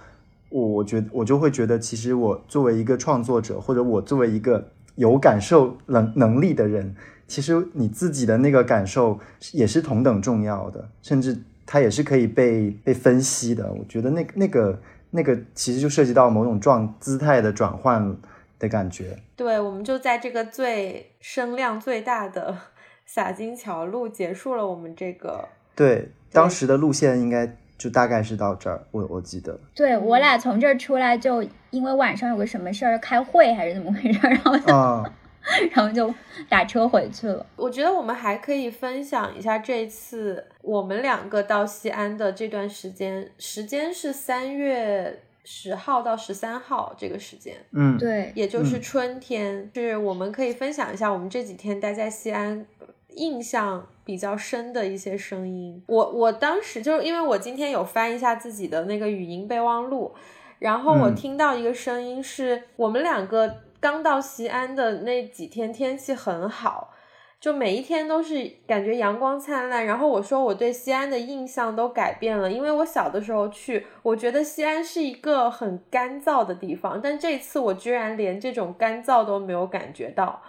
[0.49, 6.95] 我觉我就会觉得，其实我作为一个创作者，或者我作为一个有感受能能力的人。
[7.31, 9.17] 其实你自己的那个感受
[9.53, 13.71] 也是同等重要的，甚至它也是可以被被分析的。
[13.71, 14.77] 我觉得那那个
[15.11, 18.17] 那个其实就涉及到某种状姿态的转换，
[18.59, 19.17] 的感觉。
[19.37, 22.53] 对，我们就在这个最声量最大的
[23.05, 25.47] 洒金桥路结束了我们这个。
[25.73, 29.57] 对，当时的路线应该就大概是到这儿，我我记得。
[29.73, 35.13] 对我俩从这儿出来，就因为晚上有个什么事儿开会还是怎么回事，然后就、啊，
[35.71, 36.13] 然后就
[36.47, 37.45] 打车回去了。
[37.55, 52.65] 我觉得我们还可以分享一下这次我们两个到西安的这段时间，时间是三月十号到十三号这个时间，嗯，对，也就是嗯春天，是我们可以分享一下我们这几天待在西安
[53.15, 55.83] 印象比较深的一些声音。
[55.87, 60.13] 我我当时就是因为我今天有翻一下自己的那个语音备忘录，
[60.59, 66.93] 然后我嗯听到一个声音是我们两个刚到西安的那几天天气很好。
[67.39, 80.43] 就每一天都是感觉阳光灿烂，然后我说我对西安的印象都改变了，因为我小的时候去，我觉得西安是一个很干燥的地方，但这次我居然连这种干燥都没有感觉到，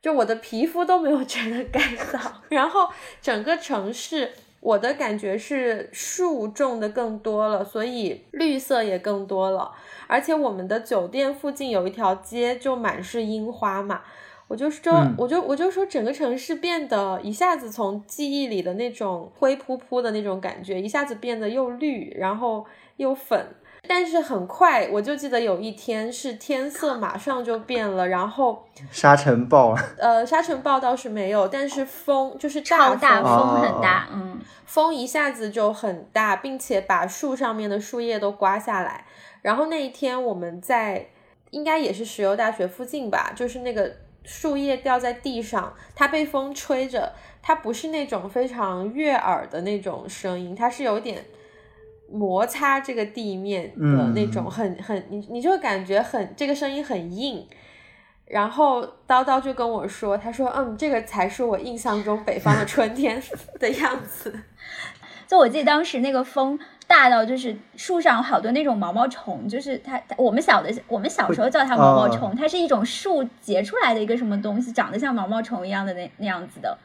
[0.00, 2.18] 就我的皮肤都没有觉得干燥，
[2.48, 2.88] 然后
[3.20, 4.32] 整个城市
[4.62, 9.72] 我的感觉是树种的更多了，所以绿色也更多了，
[10.06, 14.02] 而且我们的酒店附近有一条街就满是樱花嘛。
[14.46, 22.64] 我就说，嗯我就我就说，整个城市变得一下子从记忆里的那种灰扑扑的那种感觉，一下子变得又绿，然后
[22.98, 23.46] 又粉。
[23.88, 39.04] 但是很快，我就记得有一天是天色 马上就变了，然后沙尘暴，呃沙尘暴倒是没有，但是风就是超大风，风很大，嗯，风一下子就很大，并且把树上面的树叶都刮下来。
[39.42, 41.08] 然后那一天我们在
[41.50, 43.92] 应该也是石油大学附近吧，就是那个
[44.24, 51.24] 树叶掉在地上，它被风吹着，它不是那种非常悦耳的那种声音，它是有点
[52.12, 57.46] 摩擦这个地面的那种很很你你就会感觉很这个声音很硬。
[58.26, 63.22] 然后叨叨就跟我说，他说嗯，这个才是我印象中北方的春天
[63.60, 64.32] 的样子。
[65.28, 76.78] 就我记得当时那个风大到，就是树上有好多那种毛毛虫，就是它它我们小的我们小时候叫它毛毛虫，它是一种树结出来的一个什么东西，长得像毛毛虫一样的那那样子的，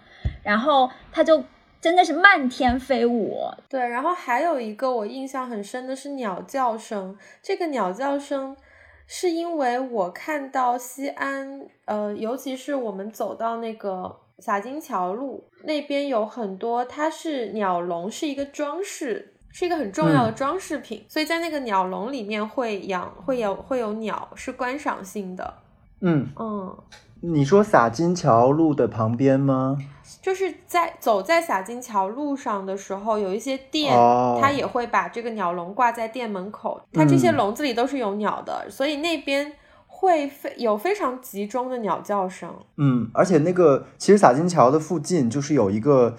[0.44, 1.42] 然后它就
[1.88, 3.40] 真的是漫天飞舞。
[3.70, 8.58] 对，然后还有一个我印象很深的是鸟叫声，这个鸟叫声
[9.06, 25.54] 是因为我看到西安，呃，尤其是我们走到那个洒金桥路那边有很多，它是鸟笼，是一个装饰，是一个很重要的装饰品，所以在那个鸟笼里面会养会有会有鸟，是观赏性的，
[26.02, 26.78] 嗯，嗯。
[27.22, 29.78] 你说洒金桥路的旁边吗？
[30.22, 36.82] 就是在走在洒金桥路上的时候，有一些店，哦它也会把这个鸟笼挂在店门口。
[36.94, 39.54] 它这些嗯笼子里都是有鸟的，所以那边
[39.88, 42.54] 会非有非常集中的鸟叫声。
[42.78, 46.16] 嗯，而且那个其实洒金桥的附近就是有一个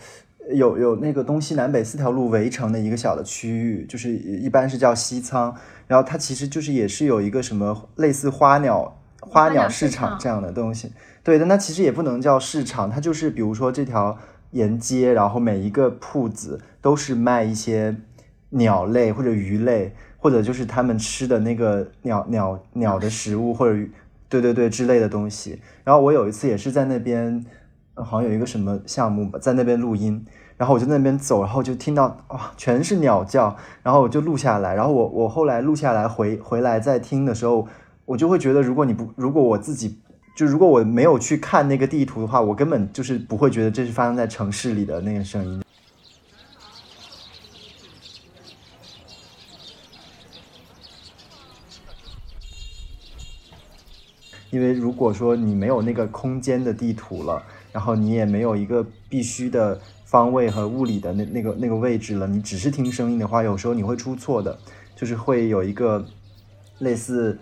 [0.55, 5.55] 有有那个东西南北四条路围成的一个小的区域，就是一般是叫西仓，
[5.87, 8.98] 然后它其实就是也是有一个什么类似花鸟
[9.29, 10.93] 花花鸟鸟市场这样的东西。
[11.23, 14.17] 对，但它其实也不能叫市场，它就是比如说这条
[14.53, 17.97] 沿街，然后每一个铺子都是卖一些
[18.51, 23.93] 鸟类或者鱼类，或者就是他们吃的那个鸟鸟鸟的食物或者鱼
[24.29, 25.61] 对对对之类的东西。
[25.85, 27.45] 然后我有一次也是在那边，
[27.95, 30.25] 呃好像有一个什么项目吧，在那边录音，
[30.57, 37.69] 然后我就那边走，然后就听到哇全是鸟叫，然后我就录下来，然后我我后来录下来回回来再听的时候，
[38.09, 39.99] 我就会觉得如果你不如果我自己。
[40.35, 45.61] 就如果我没有去看那个地图的话，我根本就是不会觉得这是发生在城市里的那个声音。
[54.51, 64.57] 因为如果说你没有那个空间的地图了，然后你也没有一个必须的方位和物理的那那个那个位置了，你只是听声音的话，有时候你会出错的，
[64.95, 66.07] 就是会有一个
[66.79, 67.37] 类似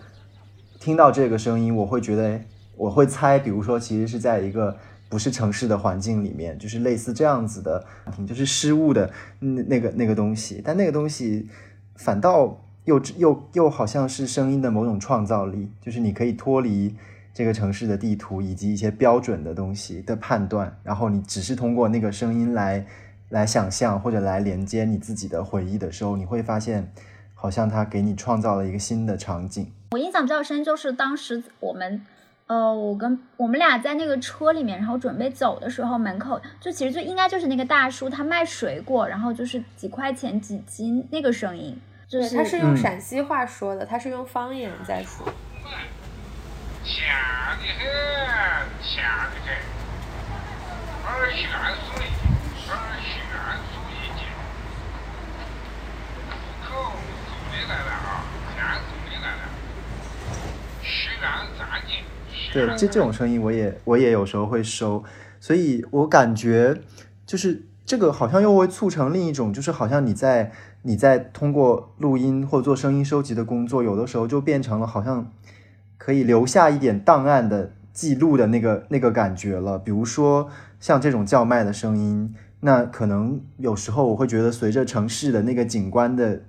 [0.87, 2.39] 听到这个声音，我会觉得，
[2.77, 4.73] 我会猜，比如说其实是在一个
[5.09, 7.85] 不是城市的环境里面，就是类似这样子的，
[8.25, 11.49] 就是失误的那那个那个东西，但那个东西
[11.97, 16.95] 反倒又又又好像是声音的某种创造力，就是你可以脱离
[17.33, 22.85] 这个城市的地图以及一些标准的东西的判断，然后你只是通过那个声音来
[23.27, 26.89] 来想象或者来连接你自己的回忆的时候，你会发现，
[27.33, 29.69] 好像它给你创造了一个新的场景。
[29.91, 32.05] 我印象比较深，就是当时我们，
[32.47, 42.77] 呃，我跟我们俩在那个车里面，然后准备走的时候，门口就其实就应该就是那个大叔，他卖水果，然后就是几块钱几斤那个声音，就对，是他是用嗯。
[42.77, 45.25] 陕西话说的，他是用方言在说。
[45.25, 45.33] 很，
[45.63, 45.79] 很，
[51.05, 51.45] 二选
[51.75, 52.05] 素一，
[52.69, 53.15] 二选
[53.71, 54.19] 素一斤，
[56.65, 56.67] 口
[57.25, 58.03] 送的来了啊。
[62.53, 65.03] 对，这这种声音我也我也有时候会收，
[65.39, 66.81] 所以我感觉
[67.25, 70.51] 就是这个好像又会促成另一种，就是好像你在
[70.83, 75.31] 你在通过录音或做声音收集的工作，有的时候就变成了好像
[75.97, 79.77] 可以留下一点档案的记录的那个那个感觉了。
[79.77, 80.49] 比如说
[80.79, 86.41] 像这种叫卖的声音，那可能有时候我会觉得随着城市的那个景观的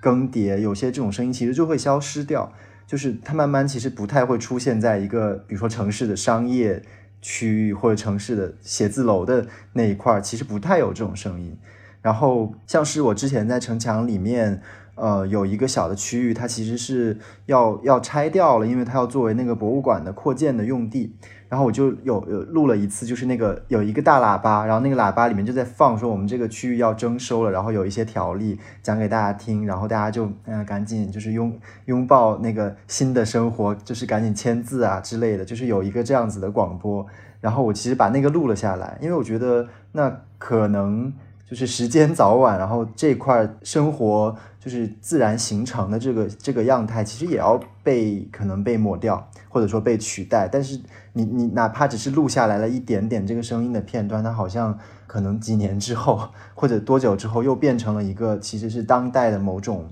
[0.00, 2.52] 更迭，有些这种声音其实就会消失掉。
[2.86, 6.82] 就是它慢慢其实不太会出现在一个，比如说城市的商业
[7.22, 11.56] 区域或者城市的写字楼的那一块儿，其实不太有这种声音。
[12.02, 14.60] 然后像是我之前在城墙里面，
[14.94, 21.16] 呃，有一个小的区域，它其实是要要拆掉了，因为它要作为那个博物馆的扩建的用地。
[21.54, 37.06] 然后我就有有录了一次，就是那个有一个大喇叭，然后那个喇叭里面就在放说我们这个区域要征收了，然后有一些条例讲给大家听，然后大家就嗯赶紧就是拥拥抱那个新的生活，就是赶紧签字啊之类的，就是有一个这样子的广播。
[37.40, 41.12] 然后我其实把那个录了下来，因为我觉得那可能
[41.48, 50.80] 就是时间早晚，然后这块生活就是自然形成的这个这个样态，其实也要被可能被抹掉，或者说被取代，但是。
[51.16, 54.76] 你你哪怕只是录下来了一点点这个声音的片段，它好像
[55.06, 59.88] 可能几年之后或者多久之后又变成了一个其实是当代的某种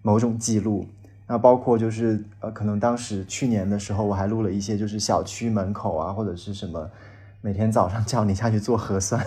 [0.00, 0.86] 某种记录。
[1.26, 6.90] 那包括就是呃，可能当时去年的时候我还录了一些就是小区门口啊或者是什么
[7.42, 9.22] 每天早上叫你下去做核酸，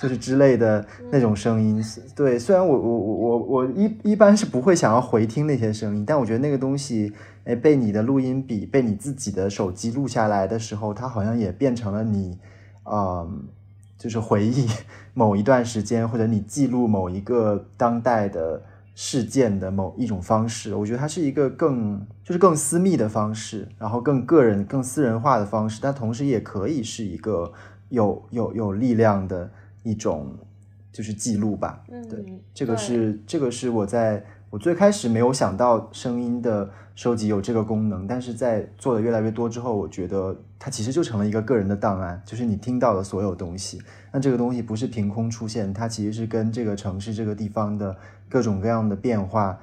[0.00, 1.84] 就是之类的那种声音。
[2.14, 7.12] 对，虽然我我我我我一一般是不会想要回听那些声音，但我觉得那个东西。
[7.44, 12.36] 哎，被你的录音笔，被你自己的手机录下来的时候，它好像也变成了你，
[12.84, 13.44] 嗯，
[13.96, 14.66] 就是回忆
[15.14, 18.60] 某一段时间，或者你记录某一个当代的
[18.98, 20.74] 事件的某一种方式。
[20.74, 27.52] 我觉得它是一个更，就是更私密的方式，然后更个人、更私人化的方式，但同时也可以是一个
[27.90, 29.50] 有有有力量的
[29.82, 30.34] 一种，
[30.90, 31.84] 就是记录吧。
[31.88, 32.24] 嗯，对，
[32.54, 36.70] 这个是这个是我在我最开始没有想到声音的。
[36.96, 43.82] 收集有这个功能，但是在做的越来越多之后，我觉得它其实就成了一个个人的档案，就是你听到的所有东西。
[44.10, 47.94] 那这个东西不是凭空出现，它其实是跟这个城市、这个地方的
[48.30, 49.60] 各种各样的变化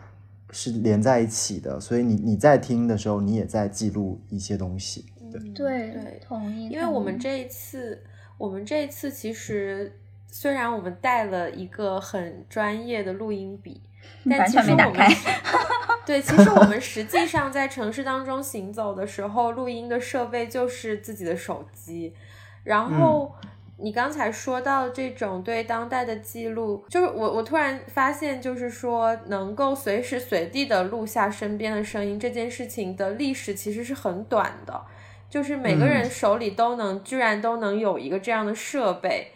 [0.51, 1.79] 是连在一起的。
[1.79, 5.03] 所以你你在听的时候，你也在记录一些东西。
[5.31, 6.69] 对对对，同意。
[6.69, 7.99] 因为我们这一次，
[8.37, 9.91] 我们这一次其实
[10.27, 13.81] 虽然我们带了一个很专业的录音笔。
[14.29, 15.07] 但其实我们
[16.05, 22.13] 对，其实我们实际上在城市当中行走的时候，录音的设备就是自己的手机。
[22.63, 23.33] 然后
[23.77, 34.81] 你刚才说到这种对当代的记录，就是我我突然发现，就是说能够随时随地的录下身边的声音这件事情的历史其实是很短的，
[35.29, 39.32] 就是每个人手里都能居然都能有一个这样的设备。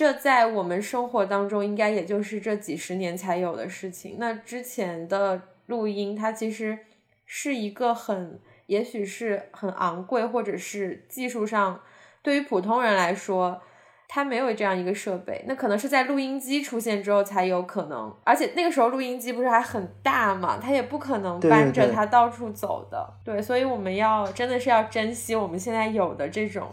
[0.00, 4.16] 这在我们生活当中，应该也就是这几十年才有的事情。
[4.18, 6.78] 那之前的录音，它其实
[7.26, 11.82] 是一个很，也许是很昂贵，或者是技术上
[12.22, 13.60] 对于普通人来说，
[14.08, 15.44] 它没有这样一个设备。
[15.46, 23.18] 那可能是在录音机出现之后才有可能，而且那个时候录音机不是还很大嘛，它也不可能搬着它到处走的。
[23.22, 26.72] 对，所以我们要真的是要珍惜我们现在有的这种。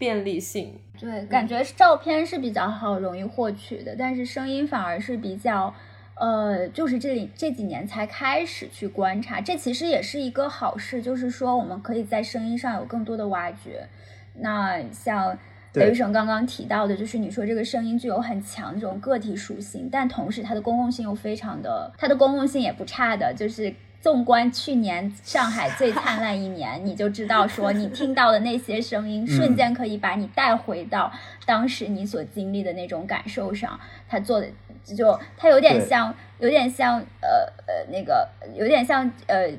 [0.00, 5.72] 便利性，对，感觉照片是比较好，容易获取的，但是声音反而是比较，
[6.14, 13.86] 呃，就是这里这几年才开始去观察，这其实也是一个好事，就是说我们可以在声音上有更多的挖掘。
[14.34, 15.38] 那像
[15.74, 23.72] 雷雨生刚刚提到的，就是你说这个声音具有很强这种个体属性，但同时它的公共性又非常的，它的公共性也不差的，就是。
[24.00, 31.12] 纵观去年上海最灿烂一年，你就知道说你听到的那些声音，瞬间可以把你带回到
[31.44, 33.78] 当时你所经历的那种感受上。
[34.08, 34.46] 他做的
[34.84, 39.50] 就他有点像，有点像呃呃那个，有点像呃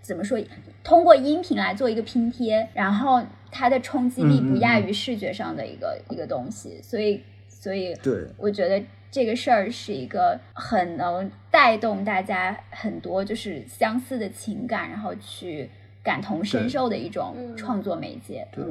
[0.00, 0.38] 怎么说？
[0.84, 3.20] 通过音频来做一个拼贴，然后
[3.50, 6.80] 它的冲击力不亚于视觉上的一个一个东西。
[6.82, 8.80] 所以，所以对，我觉得。
[9.10, 15.68] 这个事儿是一个很能带动大家很多就是相似的情感，然后去
[16.02, 18.46] 感同身受的一种创作媒介。
[18.52, 18.64] 对，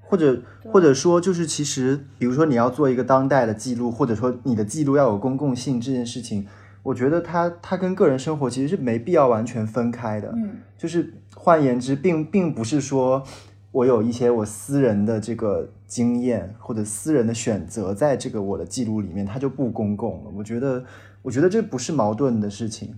[0.00, 0.42] 或者
[0.72, 6.46] 或者说就是其实，比如说你要做一个当代的记录，或者说你的记录要有公共性这件事情，
[6.82, 10.32] 我觉得它它跟个人生活其实是没必要完全分开的。
[10.36, 13.24] 嗯，就是换言之，并并不是说。
[13.70, 20.30] 我有一些我私人的这个经验或者私人的选择，在这个我的记录里面，它就不公共了。
[20.36, 20.84] 我觉得，
[21.22, 22.94] 我觉得这不是矛盾的事情。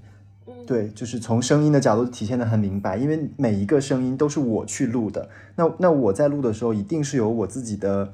[0.66, 5.28] 对，就是从声音的角度体现的很明白，因为每一个声音都是我去录的。
[5.56, 8.12] 那那我在录的时候，一定是有我自己的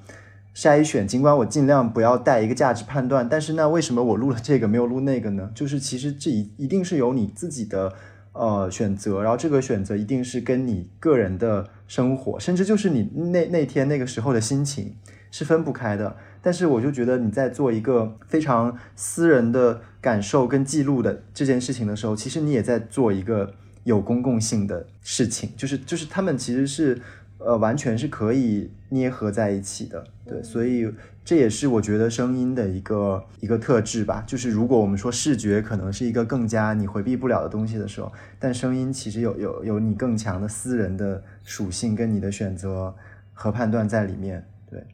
[0.55, 1.07] 筛选。
[1.07, 5.51] 尽管我尽量不要带一个价值判断，但是那为什么我录了这个没有录那个呢？
[5.55, 7.93] 就是其实这一一定是有你自己的
[8.33, 13.03] 呃选择，然后这个选择一定是跟你个人的生活，甚至就是你
[13.33, 14.95] 那那天那个时候的心情
[15.31, 16.17] 是分不开的。
[16.43, 23.53] 但是我就觉得你在做一个非常私人的感受跟记录的这件事情的时候，其实你也在做一个
[23.83, 27.01] 有公共性的事情，就是就是他们其实是
[27.39, 30.89] 呃完全是可以捏合在一起的，对，所以
[31.25, 34.23] 这也是我觉得声音的一个一个特质吧。
[34.25, 42.95] 就是如果我们说视觉可能是一个更加你回避不了的东西的时候，但声音其实有有有你更强的私人的属性跟你的选择
[43.33, 44.47] 和判断在里面。
[44.69, 44.85] 对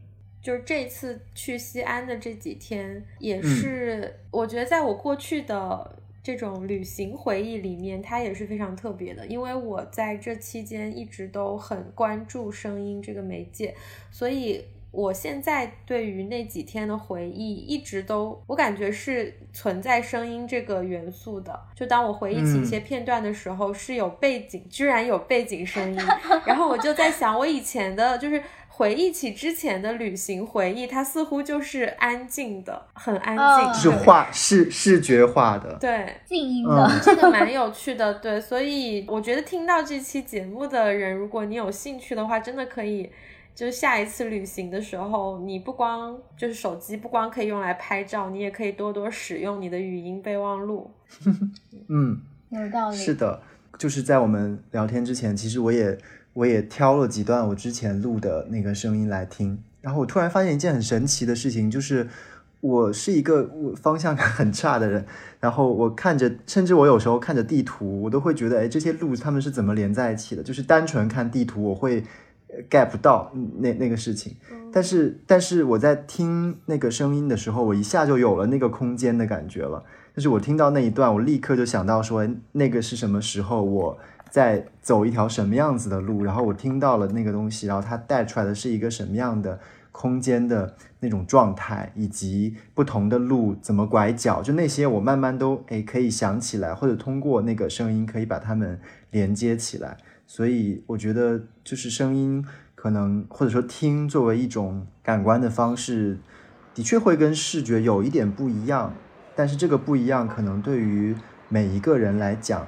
[0.41, 9.27] 就是这次去西安的这几天，也是我觉得在我过去的这种旅行回忆里面，它也是非常特别的。
[9.27, 13.75] 因为我在这期间一直都很关注声音这个媒介，
[14.11, 21.59] 所以我现在对于那几天的回忆，一直都我感觉是存在声音这个元素的。
[21.75, 26.01] 就当我回忆起一些片段的时候，是有背景，居然有背景声音，
[26.47, 28.41] 然后我就在想，我以前的就是。
[28.75, 43.13] 回忆起之前的旅行回忆，它似乎就是安静的，很安静，是画视视觉化的，对，静音的，这个蛮有趣的，对，所以我觉得听到这期节目的人，如果你有兴趣的话，真的可以，
[43.55, 50.91] 就是下一次旅行的时候，你不光就是手机不光可以用来拍照，你也可以多多使用你的语音备忘录。
[51.89, 52.21] 嗯，
[52.51, 52.97] 有道理。
[52.97, 53.41] 是的，
[53.79, 55.99] 就是在我们聊天之前，其实我也。
[56.35, 62.09] 我也挑了几段我之前录的那个声音来听，然后我突然发现一件很神奇的事情，就是
[62.63, 65.05] 我是一个方向感很差的人，
[65.41, 70.43] 然后我看着，甚至我有时候看着地图，我都会觉得，哎，这些路他们是怎么连在一起的？
[70.43, 72.03] 就是单纯看地图，我会
[72.71, 74.37] get 不到那那个事情。
[74.73, 79.85] 但是，但是我在听那个声音的时候，我一下就有了那个空间的感觉了。
[80.15, 83.99] 就是我听到那一段，我立刻就想到说，那个是什么时候我。
[84.31, 89.61] 在走一条什么样子的路，然后我听到了那个东西，然后它带出来的是一个什么样的
[89.91, 98.81] 空间的那种状态，以及不同的路怎么拐角，就那些我慢慢都诶可以想起来，或者通过那个声音可以把它们
[99.11, 99.99] 连接起来。
[100.35, 102.43] 所以我觉得就是声音
[102.75, 106.19] 可能或者说听作为一种感官的方式，
[106.75, 108.95] 的确会跟视觉有一点不一样，
[109.37, 111.15] 但是这个不一样可能对于
[111.51, 112.67] 每一个人来讲。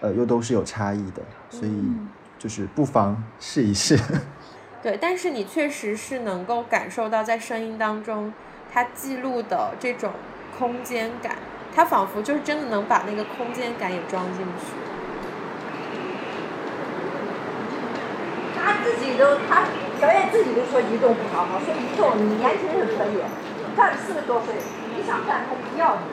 [0.00, 1.72] 呃，又都是有差异的，所以
[2.38, 3.98] 就是不妨试一试。
[4.82, 8.30] 对，但是你确实是能够感受到在声音当中，
[8.70, 10.12] 它记录的这种
[10.58, 11.38] 空间感，
[11.74, 14.87] 它仿佛就是真的能把那个空间感也装进去。
[18.68, 19.64] 他自己都，他
[19.98, 23.16] 小燕自己都说移动不好，说移动你年轻人可以，
[23.74, 24.54] 干四十多岁，
[24.94, 26.04] 你想干他不要你，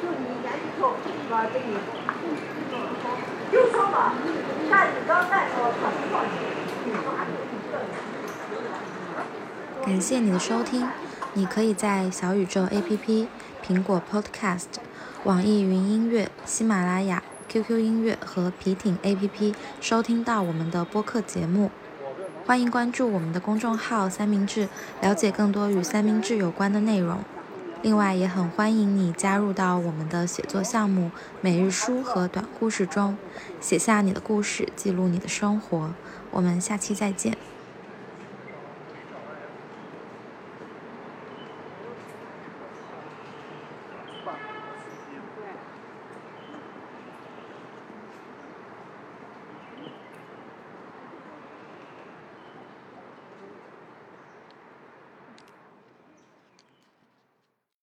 [0.00, 0.94] 就你年轻时候
[1.34, 1.74] 啊给你。
[3.50, 4.12] 就说嘛，
[4.70, 6.22] 看你刚带说可能放
[9.84, 10.86] 感谢你的收听，
[11.32, 13.26] 你可以在小宇宙 APP、
[13.66, 14.66] 苹果 Podcast、
[15.24, 21.72] 网易云音乐、喜马拉雅、QQ 音乐和皮艇 APP 收听到我们的播客节目。
[22.48, 24.70] 欢迎关注我们的公众号“三明治”，
[25.02, 27.18] 了解更多与三明治有关的内容。
[27.82, 31.10] 另外，也很欢迎你加入到我们的写作项目——
[31.42, 33.18] 每日书和短故事中，
[33.60, 35.90] 写下你的故事，记录你的生活。
[36.30, 37.36] 我们下期再见。